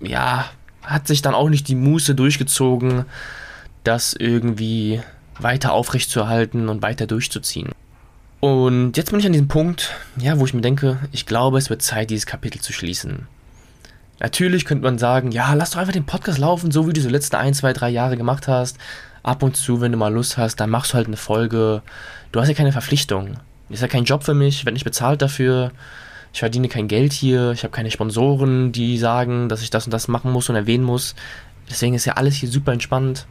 ja, 0.00 0.46
hat 0.82 1.06
sich 1.06 1.22
dann 1.22 1.34
auch 1.34 1.48
nicht 1.48 1.68
die 1.68 1.76
Muße 1.76 2.16
durchgezogen, 2.16 3.04
das 3.84 4.12
irgendwie 4.12 5.00
weiter 5.38 5.72
aufrechtzuerhalten 5.72 6.68
und 6.68 6.82
weiter 6.82 7.06
durchzuziehen. 7.06 7.70
Und 8.42 8.96
jetzt 8.96 9.12
bin 9.12 9.20
ich 9.20 9.26
an 9.26 9.32
diesem 9.32 9.46
Punkt, 9.46 9.94
ja, 10.16 10.36
wo 10.40 10.44
ich 10.44 10.52
mir 10.52 10.62
denke, 10.62 10.98
ich 11.12 11.26
glaube, 11.26 11.58
es 11.58 11.70
wird 11.70 11.80
Zeit, 11.80 12.10
dieses 12.10 12.26
Kapitel 12.26 12.60
zu 12.60 12.72
schließen. 12.72 13.28
Natürlich 14.18 14.64
könnte 14.64 14.82
man 14.82 14.98
sagen, 14.98 15.30
ja, 15.30 15.54
lass 15.54 15.70
doch 15.70 15.78
einfach 15.78 15.92
den 15.92 16.06
Podcast 16.06 16.38
laufen, 16.38 16.72
so 16.72 16.88
wie 16.88 16.92
du 16.92 17.00
so 17.00 17.08
letzte 17.08 17.38
ein, 17.38 17.54
zwei, 17.54 17.72
drei 17.72 17.88
Jahre 17.88 18.16
gemacht 18.16 18.48
hast. 18.48 18.78
Ab 19.22 19.44
und 19.44 19.56
zu, 19.56 19.80
wenn 19.80 19.92
du 19.92 19.98
mal 19.98 20.12
Lust 20.12 20.38
hast, 20.38 20.56
dann 20.56 20.70
machst 20.70 20.90
du 20.90 20.96
halt 20.96 21.06
eine 21.06 21.16
Folge. 21.16 21.82
Du 22.32 22.40
hast 22.40 22.48
ja 22.48 22.54
keine 22.54 22.72
Verpflichtung. 22.72 23.36
Ist 23.68 23.80
ja 23.80 23.86
kein 23.86 24.02
Job 24.02 24.24
für 24.24 24.34
mich, 24.34 24.56
ich 24.56 24.64
werde 24.64 24.74
nicht 24.74 24.82
bezahlt 24.82 25.22
dafür. 25.22 25.70
Ich 26.32 26.40
verdiene 26.40 26.68
kein 26.68 26.88
Geld 26.88 27.12
hier, 27.12 27.52
ich 27.52 27.62
habe 27.62 27.70
keine 27.70 27.92
Sponsoren, 27.92 28.72
die 28.72 28.98
sagen, 28.98 29.50
dass 29.50 29.62
ich 29.62 29.70
das 29.70 29.84
und 29.84 29.92
das 29.92 30.08
machen 30.08 30.32
muss 30.32 30.48
und 30.48 30.56
erwähnen 30.56 30.82
muss. 30.82 31.14
Deswegen 31.70 31.94
ist 31.94 32.06
ja 32.06 32.14
alles 32.14 32.34
hier 32.34 32.48
super 32.48 32.72
entspannt. 32.72 33.24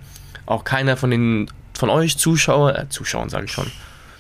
Auch 0.46 0.64
keiner 0.64 0.96
von 0.96 1.12
den 1.12 1.52
von 1.74 1.90
euch 1.90 2.18
Zuschauer, 2.18 2.78
äh, 2.78 2.88
Zuschauern 2.88 3.28
sage 3.28 3.44
ich 3.48 3.52
schon, 3.52 3.70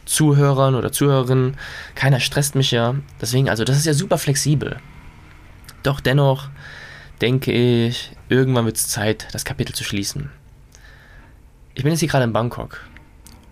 Zuhörern 0.05 0.75
oder 0.75 0.91
Zuhörerinnen, 0.91 1.57
keiner 1.95 2.19
stresst 2.19 2.55
mich 2.55 2.71
ja. 2.71 2.95
Deswegen, 3.19 3.49
also 3.49 3.63
das 3.63 3.77
ist 3.77 3.85
ja 3.85 3.93
super 3.93 4.17
flexibel. 4.17 4.77
Doch 5.83 5.99
dennoch 5.99 6.49
denke 7.21 7.51
ich, 7.51 8.11
irgendwann 8.29 8.65
wird 8.65 8.77
es 8.77 8.87
Zeit, 8.87 9.27
das 9.31 9.45
Kapitel 9.45 9.73
zu 9.73 9.83
schließen. 9.83 10.31
Ich 11.75 11.83
bin 11.83 11.91
jetzt 11.91 11.99
hier 11.99 12.09
gerade 12.09 12.25
in 12.25 12.33
Bangkok 12.33 12.81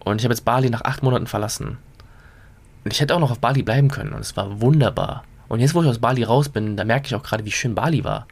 und 0.04 0.20
ich 0.20 0.26
habe 0.26 0.34
jetzt 0.34 0.46
Bali 0.46 0.70
nach 0.70 0.82
acht 0.82 1.04
Monaten 1.04 1.28
verlassen. 1.28 1.78
Und 2.84 2.94
ich 2.94 3.00
hätte 3.02 3.16
auch 3.16 3.20
noch 3.20 3.32
auf 3.32 3.40
Bali 3.40 3.64
bleiben 3.64 3.90
können 3.90 4.14
und 4.14 4.22
es 4.22 4.36
war 4.36 4.62
wunderbar. 4.62 5.24
Und 5.48 5.60
jetzt, 5.60 5.74
wo 5.74 5.82
ich 5.82 5.90
aus 5.90 6.00
Bali 6.00 6.24
raus 6.24 6.50
bin, 6.50 6.78
da 6.78 6.84
merke 6.84 7.08
ich 7.08 7.16
auch 7.16 7.24
gerade, 7.24 7.46
wie 7.46 7.52
schön 7.52 7.76
Bali 7.76 8.04
war. 8.04 8.28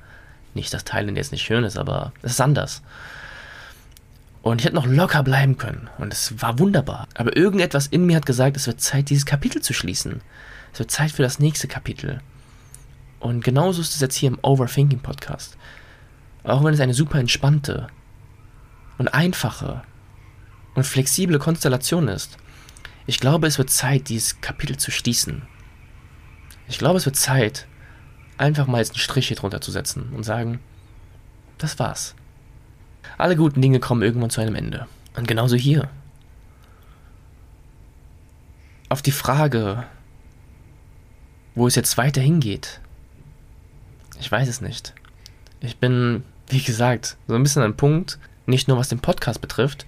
Nicht, 0.54 0.74
dass 0.74 0.86
Thailand 0.86 1.18
jetzt 1.18 1.32
nicht 1.32 1.44
schön 1.44 1.64
ist, 1.64 1.78
aber 1.78 2.14
es 2.22 2.32
ist 2.34 2.42
anders. 2.42 2.82
Und 4.48 4.62
ich 4.62 4.66
hätte 4.66 4.76
noch 4.76 4.86
locker 4.86 5.24
bleiben 5.24 5.58
können. 5.58 5.90
Und 5.98 6.14
es 6.14 6.42
war 6.42 6.58
wunderbar. 6.58 7.10
Aber 7.16 7.36
irgendetwas 7.36 7.88
in 7.88 8.06
mir 8.06 8.16
hat 8.16 8.26
gesagt, 8.26 8.56
es 8.56 8.66
wird 8.66 8.80
Zeit, 8.80 9.10
dieses 9.10 9.26
Kapitel 9.26 9.62
zu 9.62 9.74
schließen. 9.74 10.22
Es 10.72 10.80
wird 10.80 10.90
Zeit 10.90 11.12
für 11.12 11.22
das 11.22 11.40
nächste 11.40 11.68
Kapitel. 11.68 12.22
Und 13.20 13.44
genauso 13.44 13.82
ist 13.82 13.94
es 13.94 14.00
jetzt 14.00 14.16
hier 14.16 14.30
im 14.30 14.40
Overthinking 14.42 15.00
Podcast. 15.00 15.58
Auch 16.46 16.64
wenn 16.64 16.74
es 16.74 16.80
eine 16.80 16.94
super 16.94 17.20
entspannte 17.20 17.88
und 18.98 19.10
einfache 19.10 19.84
und 20.76 20.86
flexible 20.86 21.40
Konstellation 21.40 22.08
ist. 22.08 22.38
Ich 23.06 23.20
glaube, 23.20 23.48
es 23.48 23.58
wird 23.58 23.70
Zeit, 23.70 24.08
dieses 24.08 24.40
Kapitel 24.40 24.78
zu 24.78 24.92
schließen. 24.92 25.42
Ich 26.70 26.78
glaube, 26.78 26.98
es 26.98 27.06
wird 27.06 27.18
Zeit, 27.18 27.68
einfach 28.38 28.68
mal 28.68 28.78
jetzt 28.78 28.92
einen 28.92 29.00
Strich 29.00 29.28
hier 29.28 29.36
drunter 29.36 29.60
zu 29.60 29.72
setzen 29.72 30.14
und 30.14 30.24
sagen, 30.24 30.62
das 31.58 31.80
war's. 31.80 32.16
Alle 33.18 33.36
guten 33.36 33.62
Dinge 33.62 33.80
kommen 33.80 34.02
irgendwann 34.02 34.30
zu 34.30 34.42
einem 34.42 34.56
Ende. 34.56 34.88
Und 35.16 35.28
genauso 35.28 35.56
hier. 35.56 35.90
Auf 38.90 39.02
die 39.02 39.12
Frage, 39.12 39.84
wo 41.56 41.68
es 41.68 41.76
jetzt 41.76 41.98
weiter 41.98 42.22
hingeht, 42.22 42.80
ich 44.20 44.32
weiß 44.32 44.48
es 44.48 44.62
nicht. 44.62 44.94
Ich 45.60 45.78
bin, 45.78 46.24
wie 46.50 46.62
gesagt, 46.62 47.18
so 47.28 47.36
ein 47.36 47.44
bisschen 47.44 47.62
an 47.62 47.68
einem 47.68 47.78
Punkt, 47.78 48.20
nicht 48.46 48.68
nur 48.68 48.78
was 48.78 48.90
den 48.90 49.00
Podcast 49.00 49.42
betrifft, 49.42 49.86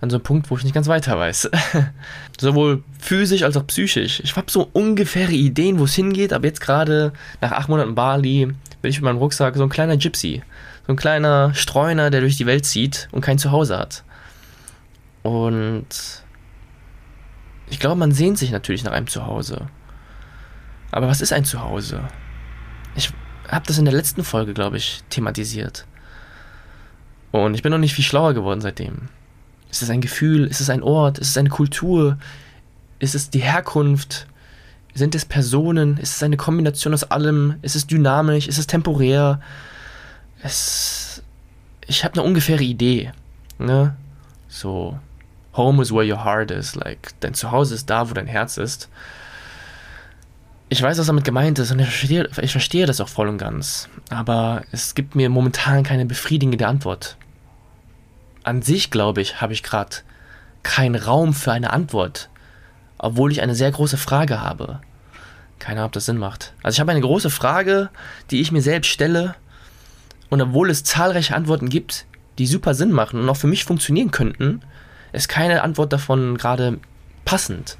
an 0.00 0.10
so 0.10 0.16
einem 0.16 0.22
Punkt, 0.22 0.50
wo 0.50 0.56
ich 0.56 0.64
nicht 0.64 0.74
ganz 0.74 0.86
weiter 0.86 1.18
weiß. 1.18 1.50
Sowohl 2.40 2.82
physisch 2.98 3.42
als 3.42 3.56
auch 3.56 3.66
psychisch. 3.66 4.20
Ich 4.20 4.36
habe 4.36 4.50
so 4.50 4.68
ungefähre 4.72 5.32
Ideen, 5.32 5.78
wo 5.78 5.84
es 5.84 5.94
hingeht, 5.94 6.32
aber 6.32 6.46
jetzt 6.46 6.60
gerade 6.60 7.12
nach 7.40 7.52
acht 7.52 7.68
Monaten 7.68 7.94
Bali 7.94 8.46
bin 8.80 8.90
ich 8.90 8.98
mit 8.98 9.04
meinem 9.04 9.18
Rucksack 9.18 9.56
so 9.56 9.62
ein 9.62 9.68
kleiner 9.68 9.96
Gypsy. 9.96 10.42
So 10.88 10.94
ein 10.94 10.96
kleiner 10.96 11.52
Streuner, 11.52 12.08
der 12.08 12.22
durch 12.22 12.38
die 12.38 12.46
Welt 12.46 12.64
zieht 12.64 13.10
und 13.12 13.20
kein 13.20 13.36
Zuhause 13.36 13.78
hat. 13.78 14.04
Und 15.22 15.86
ich 17.68 17.78
glaube, 17.78 17.96
man 17.96 18.12
sehnt 18.12 18.38
sich 18.38 18.52
natürlich 18.52 18.84
nach 18.84 18.92
einem 18.92 19.06
Zuhause. 19.06 19.66
Aber 20.90 21.06
was 21.06 21.20
ist 21.20 21.34
ein 21.34 21.44
Zuhause? 21.44 22.00
Ich 22.96 23.12
habe 23.48 23.66
das 23.66 23.76
in 23.76 23.84
der 23.84 23.92
letzten 23.92 24.24
Folge, 24.24 24.54
glaube 24.54 24.78
ich, 24.78 25.02
thematisiert. 25.10 25.84
Und 27.32 27.52
ich 27.52 27.62
bin 27.62 27.70
noch 27.70 27.76
nicht 27.76 27.94
viel 27.94 28.04
schlauer 28.04 28.32
geworden 28.32 28.62
seitdem. 28.62 29.10
Ist 29.70 29.82
es 29.82 29.90
ein 29.90 30.00
Gefühl? 30.00 30.46
Ist 30.46 30.62
es 30.62 30.70
ein 30.70 30.82
Ort? 30.82 31.18
Ist 31.18 31.28
es 31.28 31.36
eine 31.36 31.50
Kultur? 31.50 32.16
Ist 32.98 33.14
es 33.14 33.28
die 33.28 33.42
Herkunft? 33.42 34.26
Sind 34.94 35.14
es 35.14 35.26
Personen? 35.26 35.98
Ist 35.98 36.16
es 36.16 36.22
eine 36.22 36.38
Kombination 36.38 36.94
aus 36.94 37.04
allem? 37.04 37.56
Ist 37.60 37.76
es 37.76 37.86
dynamisch? 37.86 38.48
Ist 38.48 38.56
es 38.56 38.66
temporär? 38.66 39.42
Es, 40.42 41.22
ich 41.86 42.04
habe 42.04 42.14
eine 42.14 42.22
ungefähre 42.22 42.62
Idee. 42.62 43.12
Ne? 43.58 43.96
So, 44.48 44.98
home 45.54 45.82
is 45.82 45.92
where 45.92 46.08
your 46.08 46.24
heart 46.24 46.50
is. 46.50 46.74
Like, 46.74 47.12
dein 47.20 47.34
Zuhause 47.34 47.74
ist 47.74 47.90
da, 47.90 48.08
wo 48.08 48.14
dein 48.14 48.26
Herz 48.26 48.56
ist. 48.56 48.88
Ich 50.70 50.82
weiß, 50.82 50.98
was 50.98 51.06
damit 51.06 51.24
gemeint 51.24 51.58
ist 51.58 51.70
und 51.72 51.78
ich 51.78 51.86
verstehe, 51.86 52.28
ich 52.42 52.52
verstehe 52.52 52.86
das 52.86 53.00
auch 53.00 53.08
voll 53.08 53.28
und 53.28 53.38
ganz. 53.38 53.88
Aber 54.10 54.62
es 54.70 54.94
gibt 54.94 55.14
mir 55.14 55.30
momentan 55.30 55.82
keine 55.82 56.04
befriedigende 56.04 56.66
Antwort 56.66 57.16
an 58.48 58.62
sich, 58.62 58.90
glaube 58.90 59.20
ich, 59.20 59.40
habe 59.40 59.52
ich 59.52 59.62
gerade 59.62 59.96
keinen 60.62 60.96
Raum 60.96 61.34
für 61.34 61.52
eine 61.52 61.70
Antwort, 61.70 62.30
obwohl 62.96 63.30
ich 63.30 63.42
eine 63.42 63.54
sehr 63.54 63.70
große 63.70 63.98
Frage 63.98 64.40
habe. 64.40 64.80
Keine 65.58 65.80
Ahnung, 65.80 65.88
ob 65.88 65.92
das 65.92 66.06
Sinn 66.06 66.18
macht. 66.18 66.54
Also 66.62 66.76
ich 66.76 66.80
habe 66.80 66.90
eine 66.90 67.00
große 67.00 67.30
Frage, 67.30 67.90
die 68.30 68.40
ich 68.40 68.50
mir 68.50 68.62
selbst 68.62 68.88
stelle 68.88 69.34
und 70.30 70.40
obwohl 70.40 70.70
es 70.70 70.84
zahlreiche 70.84 71.34
Antworten 71.34 71.68
gibt, 71.68 72.06
die 72.38 72.46
super 72.46 72.74
Sinn 72.74 72.92
machen 72.92 73.20
und 73.20 73.28
auch 73.28 73.36
für 73.36 73.46
mich 73.46 73.64
funktionieren 73.64 74.10
könnten, 74.10 74.60
ist 75.12 75.28
keine 75.28 75.62
Antwort 75.62 75.92
davon 75.92 76.36
gerade 76.36 76.78
passend. 77.24 77.78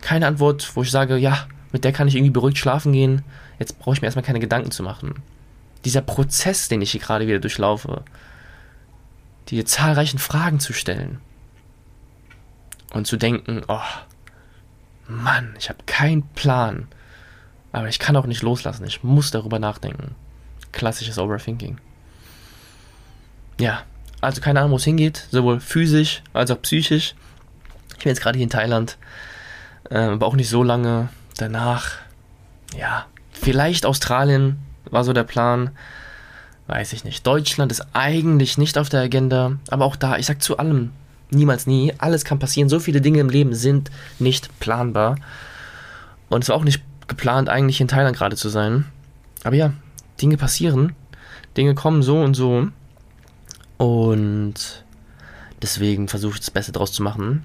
Keine 0.00 0.26
Antwort, 0.26 0.74
wo 0.74 0.82
ich 0.82 0.90
sage, 0.90 1.16
ja, 1.16 1.46
mit 1.72 1.84
der 1.84 1.92
kann 1.92 2.08
ich 2.08 2.14
irgendwie 2.14 2.30
beruhigt 2.30 2.58
schlafen 2.58 2.92
gehen. 2.92 3.22
Jetzt 3.58 3.78
brauche 3.78 3.94
ich 3.94 4.00
mir 4.00 4.06
erstmal 4.06 4.24
keine 4.24 4.40
Gedanken 4.40 4.70
zu 4.70 4.82
machen. 4.82 5.22
Dieser 5.84 6.00
Prozess, 6.00 6.68
den 6.68 6.80
ich 6.80 6.92
hier 6.92 7.00
gerade 7.00 7.26
wieder 7.26 7.40
durchlaufe, 7.40 8.04
dir 9.48 9.66
zahlreichen 9.66 10.18
Fragen 10.18 10.60
zu 10.60 10.72
stellen 10.72 11.20
und 12.92 13.06
zu 13.06 13.16
denken, 13.16 13.62
oh, 13.68 13.80
Mann, 15.08 15.54
ich 15.58 15.68
habe 15.68 15.78
keinen 15.86 16.22
Plan, 16.22 16.86
aber 17.72 17.88
ich 17.88 17.98
kann 17.98 18.16
auch 18.16 18.26
nicht 18.26 18.42
loslassen, 18.42 18.86
ich 18.86 19.02
muss 19.02 19.30
darüber 19.30 19.58
nachdenken. 19.58 20.14
Klassisches 20.72 21.18
Overthinking. 21.18 21.78
Ja, 23.60 23.82
also 24.20 24.40
keine 24.40 24.60
Ahnung, 24.60 24.72
wo 24.72 24.76
es 24.76 24.84
hingeht, 24.84 25.26
sowohl 25.30 25.60
physisch 25.60 26.22
als 26.32 26.50
auch 26.50 26.62
psychisch. 26.62 27.14
Ich 27.96 28.04
bin 28.04 28.10
jetzt 28.10 28.20
gerade 28.20 28.36
hier 28.36 28.44
in 28.44 28.50
Thailand, 28.50 28.96
äh, 29.90 29.98
aber 29.98 30.26
auch 30.26 30.36
nicht 30.36 30.48
so 30.48 30.62
lange. 30.62 31.08
Danach, 31.36 31.96
ja, 32.76 33.06
vielleicht 33.32 33.86
Australien 33.86 34.58
war 34.90 35.04
so 35.04 35.12
der 35.12 35.24
Plan 35.24 35.70
weiß 36.68 36.92
ich 36.92 37.02
nicht. 37.02 37.26
Deutschland 37.26 37.72
ist 37.72 37.84
eigentlich 37.94 38.58
nicht 38.58 38.78
auf 38.78 38.88
der 38.88 39.00
Agenda, 39.00 39.56
aber 39.70 39.84
auch 39.86 39.96
da, 39.96 40.16
ich 40.18 40.26
sag 40.26 40.42
zu 40.42 40.58
allem, 40.58 40.92
niemals 41.30 41.66
nie, 41.66 41.92
alles 41.98 42.24
kann 42.24 42.38
passieren. 42.38 42.68
So 42.68 42.78
viele 42.78 43.00
Dinge 43.00 43.20
im 43.20 43.30
Leben 43.30 43.54
sind 43.54 43.90
nicht 44.18 44.60
planbar. 44.60 45.16
Und 46.28 46.44
es 46.44 46.50
war 46.50 46.56
auch 46.56 46.64
nicht 46.64 46.82
geplant, 47.08 47.48
eigentlich 47.48 47.80
in 47.80 47.88
Thailand 47.88 48.16
gerade 48.16 48.36
zu 48.36 48.50
sein. 48.50 48.84
Aber 49.44 49.56
ja, 49.56 49.72
Dinge 50.20 50.36
passieren. 50.36 50.94
Dinge 51.56 51.74
kommen 51.74 52.02
so 52.02 52.20
und 52.20 52.34
so. 52.34 52.68
Und 53.76 54.54
deswegen 55.62 56.08
versuche 56.08 56.34
ich 56.34 56.40
das 56.40 56.50
Beste 56.50 56.72
draus 56.72 56.92
zu 56.92 57.02
machen. 57.02 57.44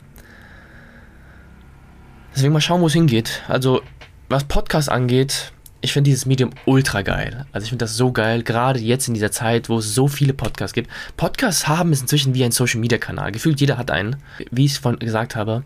Deswegen 2.35 2.53
mal 2.53 2.61
schauen, 2.61 2.81
wo 2.81 2.87
es 2.87 2.93
hingeht. 2.93 3.43
Also, 3.47 3.81
was 4.29 4.43
Podcast 4.45 4.89
angeht, 4.89 5.53
ich 5.81 5.91
finde 5.91 6.09
dieses 6.09 6.25
Medium 6.25 6.51
ultra 6.65 7.01
geil. 7.01 7.45
Also 7.51 7.65
ich 7.65 7.69
finde 7.69 7.83
das 7.83 7.97
so 7.97 8.11
geil, 8.13 8.41
gerade 8.41 8.79
jetzt 8.79 9.07
in 9.09 9.13
dieser 9.13 9.31
Zeit, 9.31 9.67
wo 9.67 9.79
es 9.79 9.93
so 9.93 10.07
viele 10.07 10.33
Podcasts 10.33 10.73
gibt. 10.73 10.89
Podcasts 11.17 11.67
haben 11.67 11.91
es 11.91 12.01
inzwischen 12.01 12.33
wie 12.33 12.43
ein 12.43 12.53
Social 12.53 12.79
Media 12.79 12.97
Kanal. 12.97 13.33
Gefühlt 13.33 13.59
jeder 13.59 13.77
hat 13.77 13.91
einen. 13.91 14.15
Wie 14.49 14.65
ich 14.65 14.71
es 14.71 14.77
vorhin 14.77 14.99
gesagt 14.99 15.35
habe, 15.35 15.63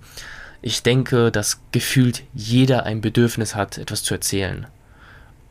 ich 0.63 0.82
denke, 0.82 1.32
dass 1.32 1.62
gefühlt 1.72 2.24
jeder 2.34 2.86
ein 2.88 3.00
Bedürfnis 3.00 3.54
hat, 3.54 3.78
etwas 3.78 4.02
zu 4.02 4.15
erzählen. 4.15 4.65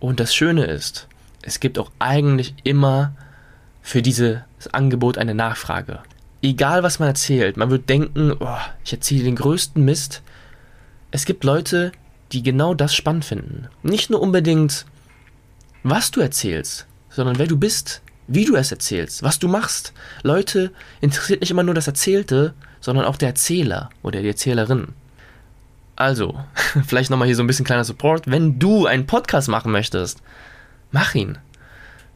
Und 0.00 0.18
das 0.18 0.34
Schöne 0.34 0.64
ist, 0.64 1.06
es 1.46 1.60
gibt 1.60 1.78
auch 1.78 1.92
eigentlich 2.00 2.54
immer 2.64 3.12
für 3.80 4.02
dieses 4.02 4.42
Angebot 4.72 5.16
eine 5.16 5.34
Nachfrage. 5.34 6.00
Egal 6.42 6.82
was 6.82 6.98
man 6.98 7.08
erzählt, 7.08 7.56
man 7.56 7.70
wird 7.70 7.88
denken, 7.88 8.32
oh, 8.40 8.58
ich 8.84 8.92
erzähle 8.92 9.24
den 9.24 9.36
größten 9.36 9.82
Mist. 9.82 10.22
Es 11.12 11.24
gibt 11.24 11.44
Leute, 11.44 11.92
die 12.32 12.42
genau 12.42 12.74
das 12.74 12.96
spannend 12.96 13.24
finden. 13.24 13.68
Nicht 13.84 14.10
nur 14.10 14.20
unbedingt, 14.20 14.86
was 15.84 16.10
du 16.10 16.20
erzählst, 16.20 16.86
sondern 17.10 17.38
wer 17.38 17.46
du 17.46 17.56
bist, 17.56 18.02
wie 18.26 18.44
du 18.44 18.56
es 18.56 18.72
erzählst, 18.72 19.22
was 19.22 19.38
du 19.38 19.46
machst. 19.46 19.92
Leute 20.24 20.72
interessiert 21.00 21.40
nicht 21.40 21.52
immer 21.52 21.62
nur 21.62 21.74
das 21.74 21.86
Erzählte, 21.86 22.54
sondern 22.80 23.04
auch 23.04 23.16
der 23.16 23.28
Erzähler 23.28 23.90
oder 24.02 24.20
die 24.20 24.28
Erzählerin. 24.28 24.88
Also, 25.94 26.40
vielleicht 26.86 27.10
nochmal 27.10 27.26
hier 27.26 27.36
so 27.36 27.44
ein 27.44 27.46
bisschen 27.46 27.64
kleiner 27.64 27.84
Support. 27.84 28.28
Wenn 28.28 28.58
du 28.58 28.86
einen 28.86 29.06
Podcast 29.06 29.48
machen 29.48 29.70
möchtest, 29.70 30.20
mach 30.90 31.14
ihn. 31.14 31.38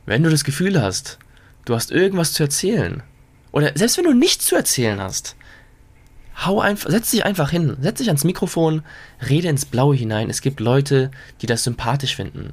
Wenn 0.07 0.23
du 0.23 0.31
das 0.31 0.45
Gefühl 0.45 0.81
hast, 0.81 1.19
du 1.65 1.75
hast 1.75 1.91
irgendwas 1.91 2.33
zu 2.33 2.43
erzählen, 2.43 3.03
oder 3.53 3.73
selbst 3.75 3.97
wenn 3.97 4.05
du 4.05 4.15
nichts 4.15 4.47
zu 4.47 4.57
erzählen 4.57 5.01
hast, 5.01 5.37
hau 6.45 6.61
einfach, 6.61 6.91
setz 6.91 7.11
dich 7.11 7.25
einfach 7.25 7.51
hin, 7.51 7.77
setz 7.81 7.99
dich 7.99 8.09
ans 8.09 8.25
Mikrofon, 8.25 8.83
rede 9.29 9.49
ins 9.49 9.65
Blaue 9.65 9.95
hinein. 9.95 10.31
Es 10.31 10.41
gibt 10.41 10.61
Leute, 10.61 11.11
die 11.43 11.47
das 11.47 11.65
sympathisch 11.65 12.17
finden, 12.17 12.53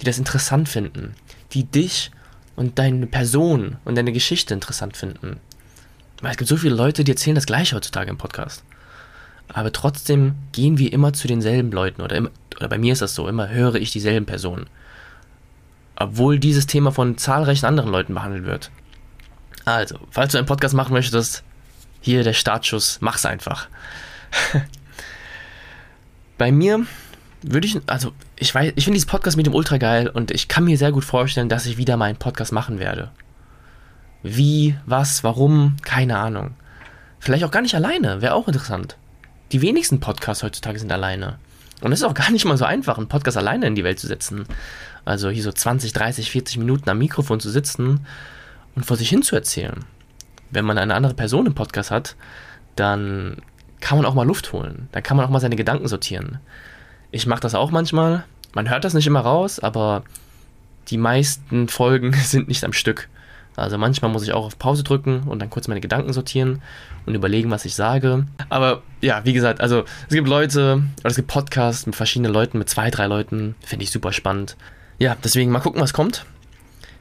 die 0.00 0.04
das 0.04 0.18
interessant 0.18 0.68
finden, 0.68 1.14
die 1.52 1.64
dich 1.64 2.10
und 2.54 2.78
deine 2.78 3.06
Person 3.06 3.76
und 3.84 3.96
deine 3.96 4.12
Geschichte 4.12 4.54
interessant 4.54 4.96
finden. 4.96 5.38
Weil 6.22 6.30
es 6.30 6.36
gibt 6.38 6.48
so 6.48 6.56
viele 6.56 6.74
Leute, 6.74 7.04
die 7.04 7.12
erzählen 7.12 7.34
das 7.34 7.46
gleiche 7.46 7.76
heutzutage 7.76 8.10
im 8.10 8.18
Podcast. 8.18 8.64
Aber 9.48 9.72
trotzdem 9.72 10.34
gehen 10.52 10.78
wir 10.78 10.92
immer 10.92 11.12
zu 11.12 11.28
denselben 11.28 11.70
Leuten 11.70 12.02
oder, 12.02 12.16
immer, 12.16 12.30
oder 12.56 12.68
bei 12.68 12.78
mir 12.78 12.92
ist 12.92 13.02
das 13.02 13.14
so, 13.14 13.28
immer 13.28 13.48
höre 13.48 13.76
ich 13.76 13.90
dieselben 13.90 14.26
Personen. 14.26 14.66
Obwohl 15.96 16.38
dieses 16.38 16.66
Thema 16.66 16.92
von 16.92 17.18
zahlreichen 17.18 17.66
anderen 17.66 17.90
Leuten 17.90 18.14
behandelt 18.14 18.44
wird. 18.44 18.70
Also, 19.64 19.98
falls 20.10 20.32
du 20.32 20.38
einen 20.38 20.46
Podcast 20.46 20.74
machen 20.74 20.92
möchtest, 20.92 21.42
hier 22.00 22.22
der 22.22 22.34
Startschuss, 22.34 22.98
mach's 23.00 23.26
einfach. 23.26 23.68
Bei 26.38 26.52
mir 26.52 26.86
würde 27.42 27.66
ich, 27.66 27.80
also 27.86 28.12
ich 28.38 28.54
weiß, 28.54 28.72
ich 28.76 28.84
finde 28.84 28.96
dieses 28.96 29.10
Podcast 29.10 29.36
mit 29.36 29.46
dem 29.46 29.54
ultra 29.54 29.78
geil 29.78 30.08
und 30.08 30.30
ich 30.30 30.48
kann 30.48 30.64
mir 30.64 30.76
sehr 30.76 30.92
gut 30.92 31.04
vorstellen, 31.04 31.48
dass 31.48 31.66
ich 31.66 31.78
wieder 31.78 31.96
mal 31.96 32.06
einen 32.06 32.18
Podcast 32.18 32.52
machen 32.52 32.78
werde. 32.78 33.10
Wie, 34.22 34.76
was, 34.86 35.24
warum, 35.24 35.76
keine 35.82 36.18
Ahnung. 36.18 36.54
Vielleicht 37.18 37.44
auch 37.44 37.50
gar 37.50 37.62
nicht 37.62 37.74
alleine, 37.74 38.20
wäre 38.20 38.34
auch 38.34 38.48
interessant. 38.48 38.96
Die 39.52 39.62
wenigsten 39.62 40.00
Podcasts 40.00 40.42
heutzutage 40.42 40.78
sind 40.78 40.92
alleine. 40.92 41.38
Und 41.82 41.92
es 41.92 42.00
ist 42.00 42.06
auch 42.06 42.14
gar 42.14 42.30
nicht 42.30 42.44
mal 42.44 42.56
so 42.56 42.64
einfach, 42.64 42.98
einen 42.98 43.08
Podcast 43.08 43.36
alleine 43.36 43.66
in 43.66 43.74
die 43.74 43.84
Welt 43.84 43.98
zu 43.98 44.06
setzen. 44.06 44.46
Also 45.04 45.28
hier 45.30 45.42
so 45.42 45.52
20, 45.52 45.92
30, 45.92 46.30
40 46.30 46.58
Minuten 46.58 46.88
am 46.88 46.98
Mikrofon 46.98 47.40
zu 47.40 47.50
sitzen 47.50 48.06
und 48.74 48.86
vor 48.86 48.96
sich 48.96 49.08
hin 49.08 49.22
zu 49.22 49.36
erzählen 49.36 49.84
wenn 50.50 50.64
man 50.64 50.78
eine 50.78 50.94
andere 50.94 51.14
Person 51.14 51.46
im 51.46 51.54
Podcast 51.54 51.90
hat, 51.90 52.16
dann 52.76 53.38
kann 53.80 53.98
man 53.98 54.06
auch 54.06 54.14
mal 54.14 54.26
Luft 54.26 54.52
holen. 54.52 54.88
Dann 54.92 55.02
kann 55.02 55.16
man 55.16 55.26
auch 55.26 55.30
mal 55.30 55.40
seine 55.40 55.56
Gedanken 55.56 55.88
sortieren. 55.88 56.38
Ich 57.10 57.26
mache 57.26 57.40
das 57.40 57.54
auch 57.54 57.70
manchmal. 57.70 58.24
Man 58.54 58.70
hört 58.70 58.84
das 58.84 58.94
nicht 58.94 59.06
immer 59.06 59.20
raus, 59.20 59.60
aber 59.60 60.04
die 60.88 60.98
meisten 60.98 61.68
Folgen 61.68 62.12
sind 62.24 62.48
nicht 62.48 62.64
am 62.64 62.72
Stück, 62.72 63.08
Also 63.56 63.78
manchmal 63.78 64.10
muss 64.10 64.22
ich 64.22 64.32
auch 64.32 64.46
auf 64.46 64.58
Pause 64.58 64.82
drücken 64.82 65.24
und 65.24 65.40
dann 65.40 65.50
kurz 65.50 65.68
meine 65.68 65.80
Gedanken 65.80 66.12
sortieren 66.12 66.62
und 67.06 67.14
überlegen, 67.14 67.50
was 67.50 67.64
ich 67.64 67.74
sage. 67.74 68.26
Aber 68.48 68.82
ja, 69.00 69.24
wie 69.24 69.32
gesagt, 69.32 69.60
also 69.60 69.84
es 70.08 70.14
gibt 70.14 70.28
Leute, 70.28 70.82
oder 71.00 71.10
es 71.10 71.16
gibt 71.16 71.28
Podcasts 71.28 71.86
mit 71.86 71.96
verschiedenen 71.96 72.32
Leuten, 72.32 72.58
mit 72.58 72.68
zwei, 72.68 72.90
drei 72.90 73.06
Leuten. 73.06 73.54
Finde 73.60 73.84
ich 73.84 73.90
super 73.90 74.12
spannend. 74.12 74.56
Ja, 74.98 75.16
deswegen 75.22 75.50
mal 75.50 75.60
gucken, 75.60 75.80
was 75.80 75.92
kommt. 75.92 76.26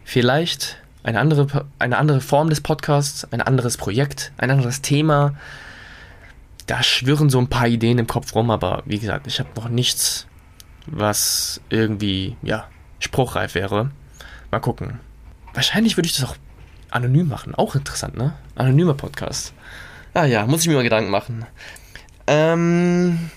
Vielleicht 0.03 0.77
eine 1.03 1.19
andere, 1.19 1.65
eine 1.79 1.97
andere 1.97 2.21
Form 2.21 2.49
des 2.49 2.61
Podcasts, 2.61 3.31
ein 3.31 3.41
anderes 3.41 3.77
Projekt, 3.77 4.31
ein 4.37 4.51
anderes 4.51 4.81
Thema. 4.81 5.35
Da 6.67 6.83
schwirren 6.83 7.29
so 7.29 7.39
ein 7.39 7.47
paar 7.47 7.67
Ideen 7.67 7.99
im 7.99 8.07
Kopf 8.07 8.33
rum, 8.35 8.49
aber 8.51 8.83
wie 8.85 8.99
gesagt, 8.99 9.27
ich 9.27 9.39
habe 9.39 9.49
noch 9.55 9.69
nichts, 9.69 10.27
was 10.87 11.61
irgendwie, 11.69 12.37
ja, 12.41 12.67
spruchreif 12.99 13.55
wäre. 13.55 13.91
Mal 14.51 14.59
gucken. 14.59 14.99
Wahrscheinlich 15.53 15.95
würde 15.97 16.07
ich 16.07 16.15
das 16.15 16.27
auch 16.27 16.35
anonym 16.89 17.27
machen. 17.27 17.55
Auch 17.55 17.75
interessant, 17.75 18.17
ne? 18.17 18.33
Anonymer 18.55 18.93
Podcast. 18.93 19.53
Ah 20.17 20.23
ja, 20.23 20.47
muss 20.47 20.61
ich 20.61 20.69
mir 20.69 20.75
mal 20.75 20.83
Gedanken 20.83 21.11
machen. 21.11 21.45
Ähm, 22.25 23.29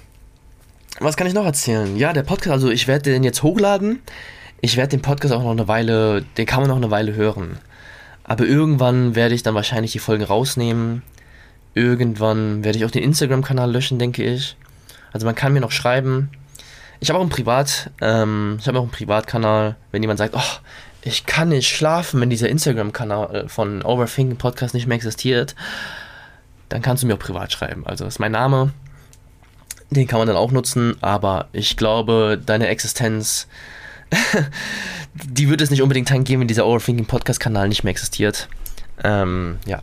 was 1.00 1.16
kann 1.16 1.26
ich 1.26 1.34
noch 1.34 1.44
erzählen? 1.44 1.96
Ja, 1.96 2.12
der 2.12 2.22
Podcast, 2.22 2.52
also 2.52 2.70
ich 2.70 2.86
werde 2.86 3.10
den 3.10 3.24
jetzt 3.24 3.42
hochladen. 3.42 4.00
Ich 4.60 4.76
werde 4.76 4.90
den 4.90 5.02
Podcast 5.02 5.34
auch 5.34 5.42
noch 5.42 5.50
eine 5.50 5.66
Weile, 5.66 6.24
den 6.36 6.46
kann 6.46 6.60
man 6.60 6.68
noch 6.68 6.76
eine 6.76 6.92
Weile 6.92 7.16
hören. 7.16 7.58
Aber 8.22 8.44
irgendwann 8.44 9.16
werde 9.16 9.34
ich 9.34 9.42
dann 9.42 9.56
wahrscheinlich 9.56 9.90
die 9.90 9.98
Folgen 9.98 10.22
rausnehmen. 10.22 11.02
Irgendwann 11.74 12.62
werde 12.62 12.78
ich 12.78 12.84
auch 12.84 12.92
den 12.92 13.02
Instagram-Kanal 13.02 13.72
löschen, 13.72 13.98
denke 13.98 14.22
ich. 14.22 14.56
Also 15.12 15.26
man 15.26 15.34
kann 15.34 15.52
mir 15.52 15.60
noch 15.60 15.72
schreiben. 15.72 16.30
Ich 17.00 17.08
habe 17.08 17.18
auch 17.18 17.22
einen 17.22 17.30
Privat, 17.30 17.90
ähm, 18.00 18.58
ich 18.60 18.68
habe 18.68 18.78
auch 18.78 18.82
einen 18.82 18.92
Privatkanal, 18.92 19.74
wenn 19.90 20.04
jemand 20.04 20.18
sagt, 20.18 20.34
oh, 20.36 20.58
ich 21.02 21.26
kann 21.26 21.48
nicht 21.48 21.68
schlafen, 21.68 22.20
wenn 22.20 22.30
dieser 22.30 22.48
Instagram-Kanal 22.48 23.48
von 23.48 23.82
Overthinking 23.82 24.36
Podcast 24.36 24.74
nicht 24.74 24.86
mehr 24.86 24.94
existiert, 24.94 25.56
dann 26.68 26.82
kannst 26.82 27.02
du 27.02 27.06
mir 27.06 27.14
auch 27.14 27.18
privat 27.18 27.52
schreiben. 27.52 27.86
Also 27.86 28.04
das 28.04 28.14
ist 28.14 28.18
mein 28.18 28.32
Name. 28.32 28.72
Den 29.90 30.06
kann 30.06 30.18
man 30.18 30.28
dann 30.28 30.36
auch 30.36 30.52
nutzen, 30.52 30.96
aber 31.00 31.48
ich 31.52 31.76
glaube, 31.76 32.40
deine 32.44 32.68
Existenz, 32.68 33.48
die 35.14 35.48
wird 35.48 35.62
es 35.62 35.70
nicht 35.70 35.80
unbedingt 35.80 36.08
tangieren, 36.08 36.40
wenn 36.40 36.48
dieser 36.48 36.66
Overthinking 36.66 37.06
Podcast-Kanal 37.06 37.68
nicht 37.68 37.84
mehr 37.84 37.92
existiert. 37.92 38.48
Ähm, 39.02 39.58
ja, 39.64 39.82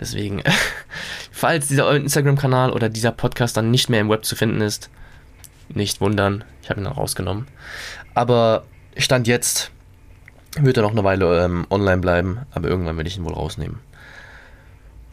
deswegen, 0.00 0.42
falls 1.30 1.68
dieser 1.68 1.94
Instagram-Kanal 1.94 2.72
oder 2.72 2.88
dieser 2.88 3.12
Podcast 3.12 3.56
dann 3.56 3.70
nicht 3.70 3.90
mehr 3.90 4.00
im 4.00 4.08
Web 4.08 4.24
zu 4.24 4.34
finden 4.34 4.62
ist, 4.62 4.88
nicht 5.68 6.00
wundern, 6.00 6.44
ich 6.62 6.70
habe 6.70 6.80
ihn 6.80 6.86
auch 6.86 6.96
rausgenommen. 6.96 7.46
Aber 8.14 8.64
Stand 8.96 9.26
jetzt 9.26 9.70
wird 10.56 10.76
er 10.76 10.82
noch 10.84 10.92
eine 10.92 11.04
Weile 11.04 11.44
ähm, 11.44 11.66
online 11.68 11.98
bleiben, 11.98 12.40
aber 12.52 12.68
irgendwann 12.68 12.96
werde 12.96 13.08
ich 13.08 13.16
ihn 13.16 13.24
wohl 13.24 13.34
rausnehmen. 13.34 13.80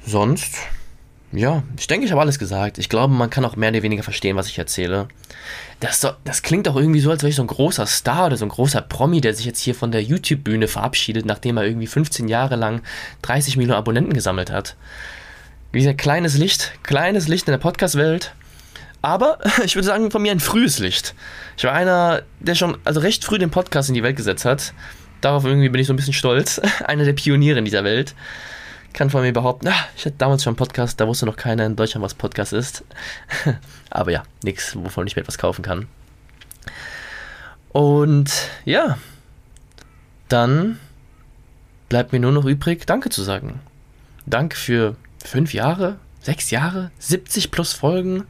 Sonst, 0.05 0.55
ja, 1.31 1.63
ich 1.77 1.87
denke, 1.87 2.05
ich 2.05 2.11
habe 2.11 2.21
alles 2.21 2.39
gesagt. 2.39 2.77
Ich 2.77 2.89
glaube, 2.89 3.13
man 3.13 3.29
kann 3.29 3.45
auch 3.45 3.55
mehr 3.55 3.69
oder 3.69 3.83
weniger 3.83 4.03
verstehen, 4.03 4.35
was 4.35 4.47
ich 4.47 4.57
erzähle. 4.57 5.07
Das, 5.79 6.05
das 6.23 6.41
klingt 6.41 6.67
auch 6.67 6.75
irgendwie 6.75 6.99
so, 6.99 7.09
als 7.09 7.23
wäre 7.23 7.29
ich 7.29 7.35
so 7.35 7.43
ein 7.43 7.47
großer 7.47 7.85
Star 7.85 8.27
oder 8.27 8.37
so 8.37 8.45
ein 8.45 8.49
großer 8.49 8.81
Promi, 8.81 9.21
der 9.21 9.33
sich 9.33 9.45
jetzt 9.45 9.61
hier 9.61 9.73
von 9.73 9.91
der 9.91 10.03
YouTube-Bühne 10.03 10.67
verabschiedet, 10.67 11.25
nachdem 11.25 11.57
er 11.57 11.65
irgendwie 11.65 11.87
15 11.87 12.27
Jahre 12.27 12.55
lang 12.55 12.81
30 13.21 13.57
Millionen 13.57 13.77
Abonnenten 13.77 14.13
gesammelt 14.13 14.51
hat. 14.51 14.75
Wie 15.71 15.79
gesagt, 15.79 15.99
kleines 15.99 16.37
Licht, 16.37 16.73
kleines 16.83 17.27
Licht 17.27 17.47
in 17.47 17.53
der 17.53 17.59
Podcast-Welt. 17.59 18.33
Aber 19.01 19.39
ich 19.65 19.75
würde 19.75 19.87
sagen, 19.87 20.11
von 20.11 20.21
mir 20.21 20.31
ein 20.31 20.39
frühes 20.39 20.79
Licht. 20.79 21.15
Ich 21.57 21.63
war 21.63 21.73
einer, 21.73 22.23
der 22.39 22.55
schon 22.55 22.77
also 22.83 22.99
recht 22.99 23.23
früh 23.23 23.37
den 23.37 23.51
Podcast 23.51 23.89
in 23.89 23.95
die 23.95 24.03
Welt 24.03 24.17
gesetzt 24.17 24.45
hat 24.45 24.73
darauf 25.21 25.45
irgendwie 25.45 25.69
bin 25.69 25.79
ich 25.79 25.87
so 25.87 25.93
ein 25.93 25.95
bisschen 25.95 26.13
stolz. 26.13 26.59
Einer 26.85 27.05
der 27.05 27.13
Pioniere 27.13 27.59
in 27.59 27.65
dieser 27.65 27.83
Welt. 27.83 28.15
Kann 28.93 29.09
von 29.09 29.21
mir 29.21 29.31
behaupten, 29.31 29.69
ah, 29.69 29.85
ich 29.95 30.05
hatte 30.05 30.17
damals 30.17 30.43
schon 30.43 30.51
einen 30.51 30.57
Podcast, 30.57 30.99
da 30.99 31.07
wusste 31.07 31.25
noch 31.25 31.37
keiner 31.37 31.65
in 31.65 31.75
Deutschland, 31.75 32.03
was 32.03 32.13
Podcast 32.13 32.53
ist. 32.53 32.83
Aber 33.89 34.11
ja, 34.11 34.23
nichts, 34.43 34.75
wovon 34.75 35.07
ich 35.07 35.15
mir 35.15 35.21
etwas 35.21 35.37
kaufen 35.37 35.63
kann. 35.63 35.87
Und 37.69 38.31
ja, 38.65 38.97
dann 40.27 40.77
bleibt 41.89 42.11
mir 42.11 42.19
nur 42.19 42.31
noch 42.31 42.45
übrig, 42.45 42.85
Danke 42.85 43.09
zu 43.09 43.23
sagen. 43.23 43.61
Danke 44.25 44.57
für 44.57 44.95
fünf 45.23 45.53
Jahre, 45.53 45.97
sechs 46.21 46.51
Jahre, 46.51 46.91
70 46.99 47.51
plus 47.51 47.73
Folgen, 47.73 48.25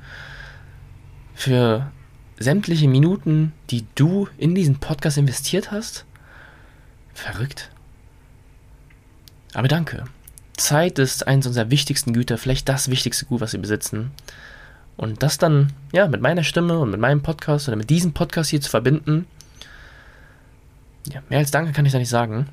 für 1.34 1.92
sämtliche 2.40 2.88
Minuten, 2.88 3.54
die 3.70 3.86
du 3.96 4.28
in 4.38 4.56
diesen 4.56 4.80
Podcast 4.80 5.18
investiert 5.18 5.72
hast. 5.72 6.06
Verrückt. 7.14 7.70
Aber 9.54 9.68
danke. 9.68 10.06
Zeit 10.66 11.00
ist 11.00 11.28
eines 11.28 11.48
unserer 11.48 11.70
wichtigsten 11.70 12.14
Güter, 12.14 12.38
vielleicht 12.38 12.70
das 12.70 12.90
wichtigste 12.90 13.26
Gut, 13.26 13.42
was 13.42 13.54
wir 13.54 13.62
besitzen. 13.62 14.12
Und 14.98 15.24
das 15.24 15.38
dann, 15.38 15.74
ja, 15.92 16.08
mit 16.08 16.22
meiner 16.22 16.44
Stimme 16.44 16.80
und 16.80 16.92
mit 16.92 17.00
meinem 17.00 17.22
Podcast 17.22 17.68
oder 17.68 17.78
mit 17.78 17.90
diesem 17.90 18.14
Podcast 18.14 18.50
hier 18.50 18.62
zu 18.62 18.70
verbinden, 18.70 19.26
ja, 21.12 21.22
mehr 21.30 21.40
als 21.40 21.52
Danke 21.52 21.72
kann 21.72 21.86
ich 21.86 21.92
da 21.92 21.98
nicht 21.98 22.10
sagen. 22.10 22.48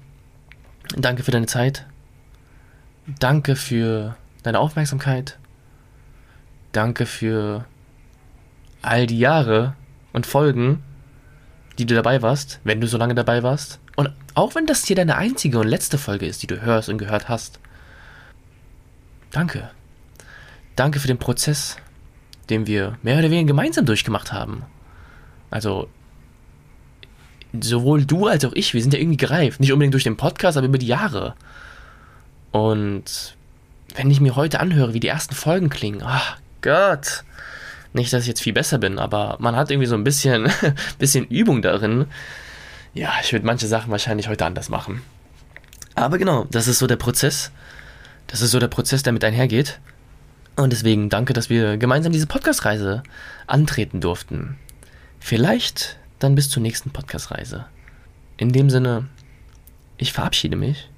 Danke 0.97 1.23
für 1.23 1.31
deine 1.31 1.47
Zeit. 1.47 1.87
Danke 3.19 3.57
für 3.57 4.17
deine 4.43 4.59
Aufmerksamkeit. 4.59 5.39
Danke 6.73 7.07
für 7.07 7.65
all 8.83 9.07
die 9.07 9.19
Jahre 9.19 9.75
und 10.13 10.27
Folgen, 10.27 10.83
die 11.79 11.87
du 11.87 11.95
dabei 11.95 12.23
warst, 12.23 12.61
wenn 12.65 12.81
du 12.81 12.87
so 12.87 12.99
lange 12.99 13.15
dabei 13.15 13.43
warst. 13.43 13.79
Und 13.97 14.11
auch 14.35 14.55
wenn 14.55 14.67
das 14.67 14.85
hier 14.85 14.97
deine 14.97 15.17
einzige 15.17 15.59
und 15.59 15.69
letzte 15.69 15.99
Folge 15.99 16.27
ist, 16.27 16.43
die 16.43 16.47
du 16.47 16.61
hörst 16.61 16.89
und 16.89 16.99
gehört 16.99 17.29
hast, 17.29 17.61
danke. 19.31 19.71
Danke 20.77 21.01
für 21.01 21.09
den 21.09 21.19
Prozess, 21.19 21.77
den 22.51 22.67
wir 22.67 22.99
mehr 23.03 23.19
oder 23.19 23.31
weniger 23.31 23.49
gemeinsam 23.49 23.87
durchgemacht 23.87 24.33
haben. 24.33 24.65
Also, 25.51 25.89
sowohl 27.59 28.05
du 28.05 28.27
als 28.27 28.45
auch 28.45 28.53
ich, 28.53 28.75
wir 28.75 28.83
sind 28.83 28.95
ja 28.95 29.01
irgendwie 29.01 29.17
gereift. 29.17 29.61
Nicht 29.61 29.73
unbedingt 29.73 29.95
durch 29.95 30.05
den 30.05 30.17
Podcast, 30.17 30.57
aber 30.57 30.67
über 30.67 30.79
die 30.79 30.87
Jahre. 30.87 31.35
Und 32.53 33.37
wenn 33.95 34.11
ich 34.11 34.21
mir 34.21 34.37
heute 34.37 34.61
anhöre, 34.61 34.95
wie 34.95 35.01
die 35.01 35.09
ersten 35.09 35.35
Folgen 35.35 35.71
klingen, 35.71 36.03
ach 36.05 36.39
Gott. 36.63 37.25
Nicht, 37.93 38.13
dass 38.13 38.23
ich 38.23 38.29
jetzt 38.29 38.43
viel 38.43 38.53
besser 38.53 38.79
bin, 38.79 38.99
aber 38.99 39.37
man 39.41 39.57
hat 39.57 39.71
irgendwie 39.71 39.87
so 39.87 39.95
ein 39.95 40.05
bisschen, 40.05 40.51
bisschen 40.99 41.27
Übung 41.27 41.63
darin, 41.63 42.07
ja, 42.95 43.13
ich 43.23 43.33
würde 43.33 43.47
manche 43.47 43.67
Sachen 43.67 43.91
wahrscheinlich 43.91 44.29
heute 44.29 44.45
anders 44.45 44.69
machen. 44.69 45.03
Aber 45.95 46.19
genau, 46.19 46.47
das 46.51 46.69
ist 46.69 46.79
so 46.79 46.87
der 46.87 46.97
Prozess. 46.97 47.51
Das 48.29 48.41
ist 48.41 48.53
so 48.53 48.61
der 48.61 48.69
Prozess, 48.69 49.03
der 49.03 49.13
mit 49.13 49.25
einhergeht. 49.25 49.81
Und 50.55 50.73
deswegen 50.73 51.09
danke, 51.09 51.33
dass 51.33 51.51
wir 51.51 51.77
gemeinsam 51.77 52.13
diese 52.13 52.27
Podcast-Reise 52.27 53.03
antreten 53.47 54.01
durften. 54.01 54.57
Vielleicht 55.19 55.99
dann 56.21 56.37
bis 56.37 56.49
zur 56.49 56.63
nächsten 56.63 56.91
Podcast-Reise. 56.91 57.67
In 58.37 58.53
dem 58.53 58.71
Sinne, 58.71 59.09
ich 59.97 60.13
verabschiede 60.13 60.57
mich. 60.57 60.89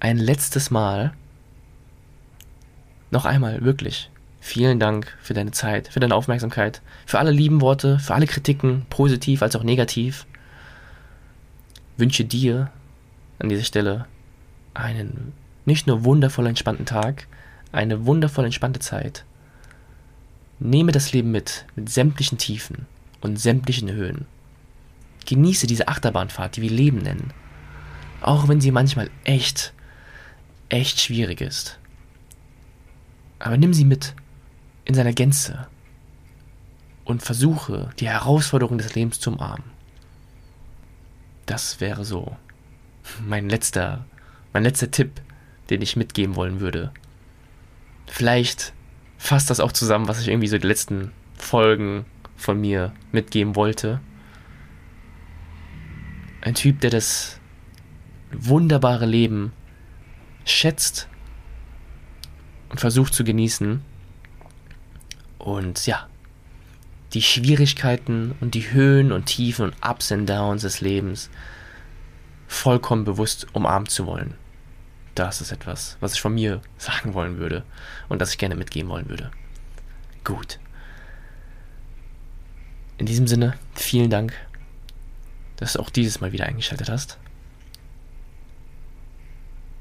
Ein 0.00 0.16
letztes 0.16 0.70
Mal. 0.70 1.12
Noch 3.12 3.24
einmal, 3.24 3.64
wirklich. 3.64 4.10
Vielen 4.40 4.80
Dank 4.80 5.16
für 5.22 5.34
deine 5.34 5.52
Zeit, 5.52 5.88
für 5.88 6.00
deine 6.00 6.14
Aufmerksamkeit, 6.14 6.82
für 7.06 7.20
alle 7.20 7.30
lieben 7.30 7.60
Worte, 7.60 7.98
für 8.00 8.14
alle 8.14 8.26
Kritiken, 8.26 8.86
positiv 8.88 9.42
als 9.42 9.54
auch 9.54 9.62
negativ 9.62 10.26
wünsche 12.00 12.24
dir 12.24 12.70
an 13.38 13.48
dieser 13.48 13.62
Stelle 13.62 14.06
einen 14.74 15.32
nicht 15.70 15.86
nur 15.86 16.04
wundervoll 16.04 16.46
entspannten 16.46 16.86
Tag, 16.86 17.26
eine 17.72 18.04
wundervoll 18.04 18.44
entspannte 18.44 18.80
Zeit. 18.80 19.24
Nehme 20.58 20.92
das 20.92 21.12
Leben 21.12 21.30
mit, 21.30 21.64
mit 21.76 21.88
sämtlichen 21.88 22.36
Tiefen 22.36 22.86
und 23.20 23.38
sämtlichen 23.38 23.90
Höhen. 23.90 24.26
Genieße 25.26 25.66
diese 25.66 25.88
Achterbahnfahrt, 25.88 26.56
die 26.56 26.62
wir 26.62 26.70
Leben 26.70 26.98
nennen. 26.98 27.32
Auch 28.20 28.48
wenn 28.48 28.60
sie 28.60 28.70
manchmal 28.70 29.08
echt, 29.24 29.72
echt 30.68 31.00
schwierig 31.00 31.40
ist. 31.40 31.78
Aber 33.38 33.56
nimm 33.56 33.72
sie 33.72 33.84
mit 33.86 34.14
in 34.84 34.94
seiner 34.94 35.12
Gänze 35.12 35.68
und 37.04 37.22
versuche, 37.22 37.90
die 37.98 38.08
Herausforderung 38.08 38.76
des 38.76 38.94
Lebens 38.94 39.20
zu 39.20 39.30
umarmen 39.30 39.80
das 41.50 41.80
wäre 41.80 42.04
so 42.04 42.36
mein 43.26 43.48
letzter, 43.48 44.04
mein 44.52 44.62
letzter 44.62 44.90
Tipp, 44.90 45.20
den 45.70 45.82
ich 45.82 45.96
mitgeben 45.96 46.36
wollen 46.36 46.60
würde. 46.60 46.92
Vielleicht 48.06 48.72
fasst 49.18 49.50
das 49.50 49.60
auch 49.60 49.72
zusammen, 49.72 50.08
was 50.08 50.20
ich 50.20 50.28
irgendwie 50.28 50.48
so 50.48 50.58
die 50.58 50.66
letzten 50.66 51.12
Folgen 51.36 52.04
von 52.36 52.60
mir 52.60 52.92
mitgeben 53.12 53.54
wollte. 53.54 54.00
Ein 56.40 56.54
Typ, 56.54 56.80
der 56.80 56.90
das 56.90 57.38
wunderbare 58.32 59.06
Leben 59.06 59.52
schätzt 60.44 61.08
und 62.70 62.80
versucht 62.80 63.14
zu 63.14 63.24
genießen. 63.24 63.82
Und 65.38 65.86
ja, 65.86 66.08
die 67.12 67.22
Schwierigkeiten 67.22 68.34
und 68.40 68.54
die 68.54 68.72
Höhen 68.72 69.12
und 69.12 69.26
Tiefen 69.26 69.66
und 69.66 69.74
Ups 69.86 70.12
und 70.12 70.26
Downs 70.26 70.62
des 70.62 70.80
Lebens 70.80 71.30
vollkommen 72.46 73.04
bewusst 73.04 73.46
umarmen 73.52 73.88
zu 73.88 74.06
wollen. 74.06 74.34
Das 75.14 75.40
ist 75.40 75.52
etwas, 75.52 75.96
was 76.00 76.14
ich 76.14 76.20
von 76.20 76.34
mir 76.34 76.60
sagen 76.78 77.14
wollen 77.14 77.38
würde 77.38 77.64
und 78.08 78.20
das 78.20 78.32
ich 78.32 78.38
gerne 78.38 78.54
mitgeben 78.54 78.90
wollen 78.90 79.08
würde. 79.08 79.30
Gut. 80.24 80.58
In 82.98 83.06
diesem 83.06 83.26
Sinne, 83.26 83.54
vielen 83.74 84.10
Dank, 84.10 84.34
dass 85.56 85.74
du 85.74 85.80
auch 85.80 85.90
dieses 85.90 86.20
Mal 86.20 86.32
wieder 86.32 86.46
eingeschaltet 86.46 86.88
hast. 86.88 87.18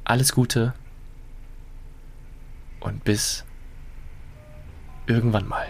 Alles 0.04 0.34
Gute 0.34 0.74
und 2.80 3.04
bis 3.04 3.44
irgendwann 5.06 5.48
mal. 5.48 5.68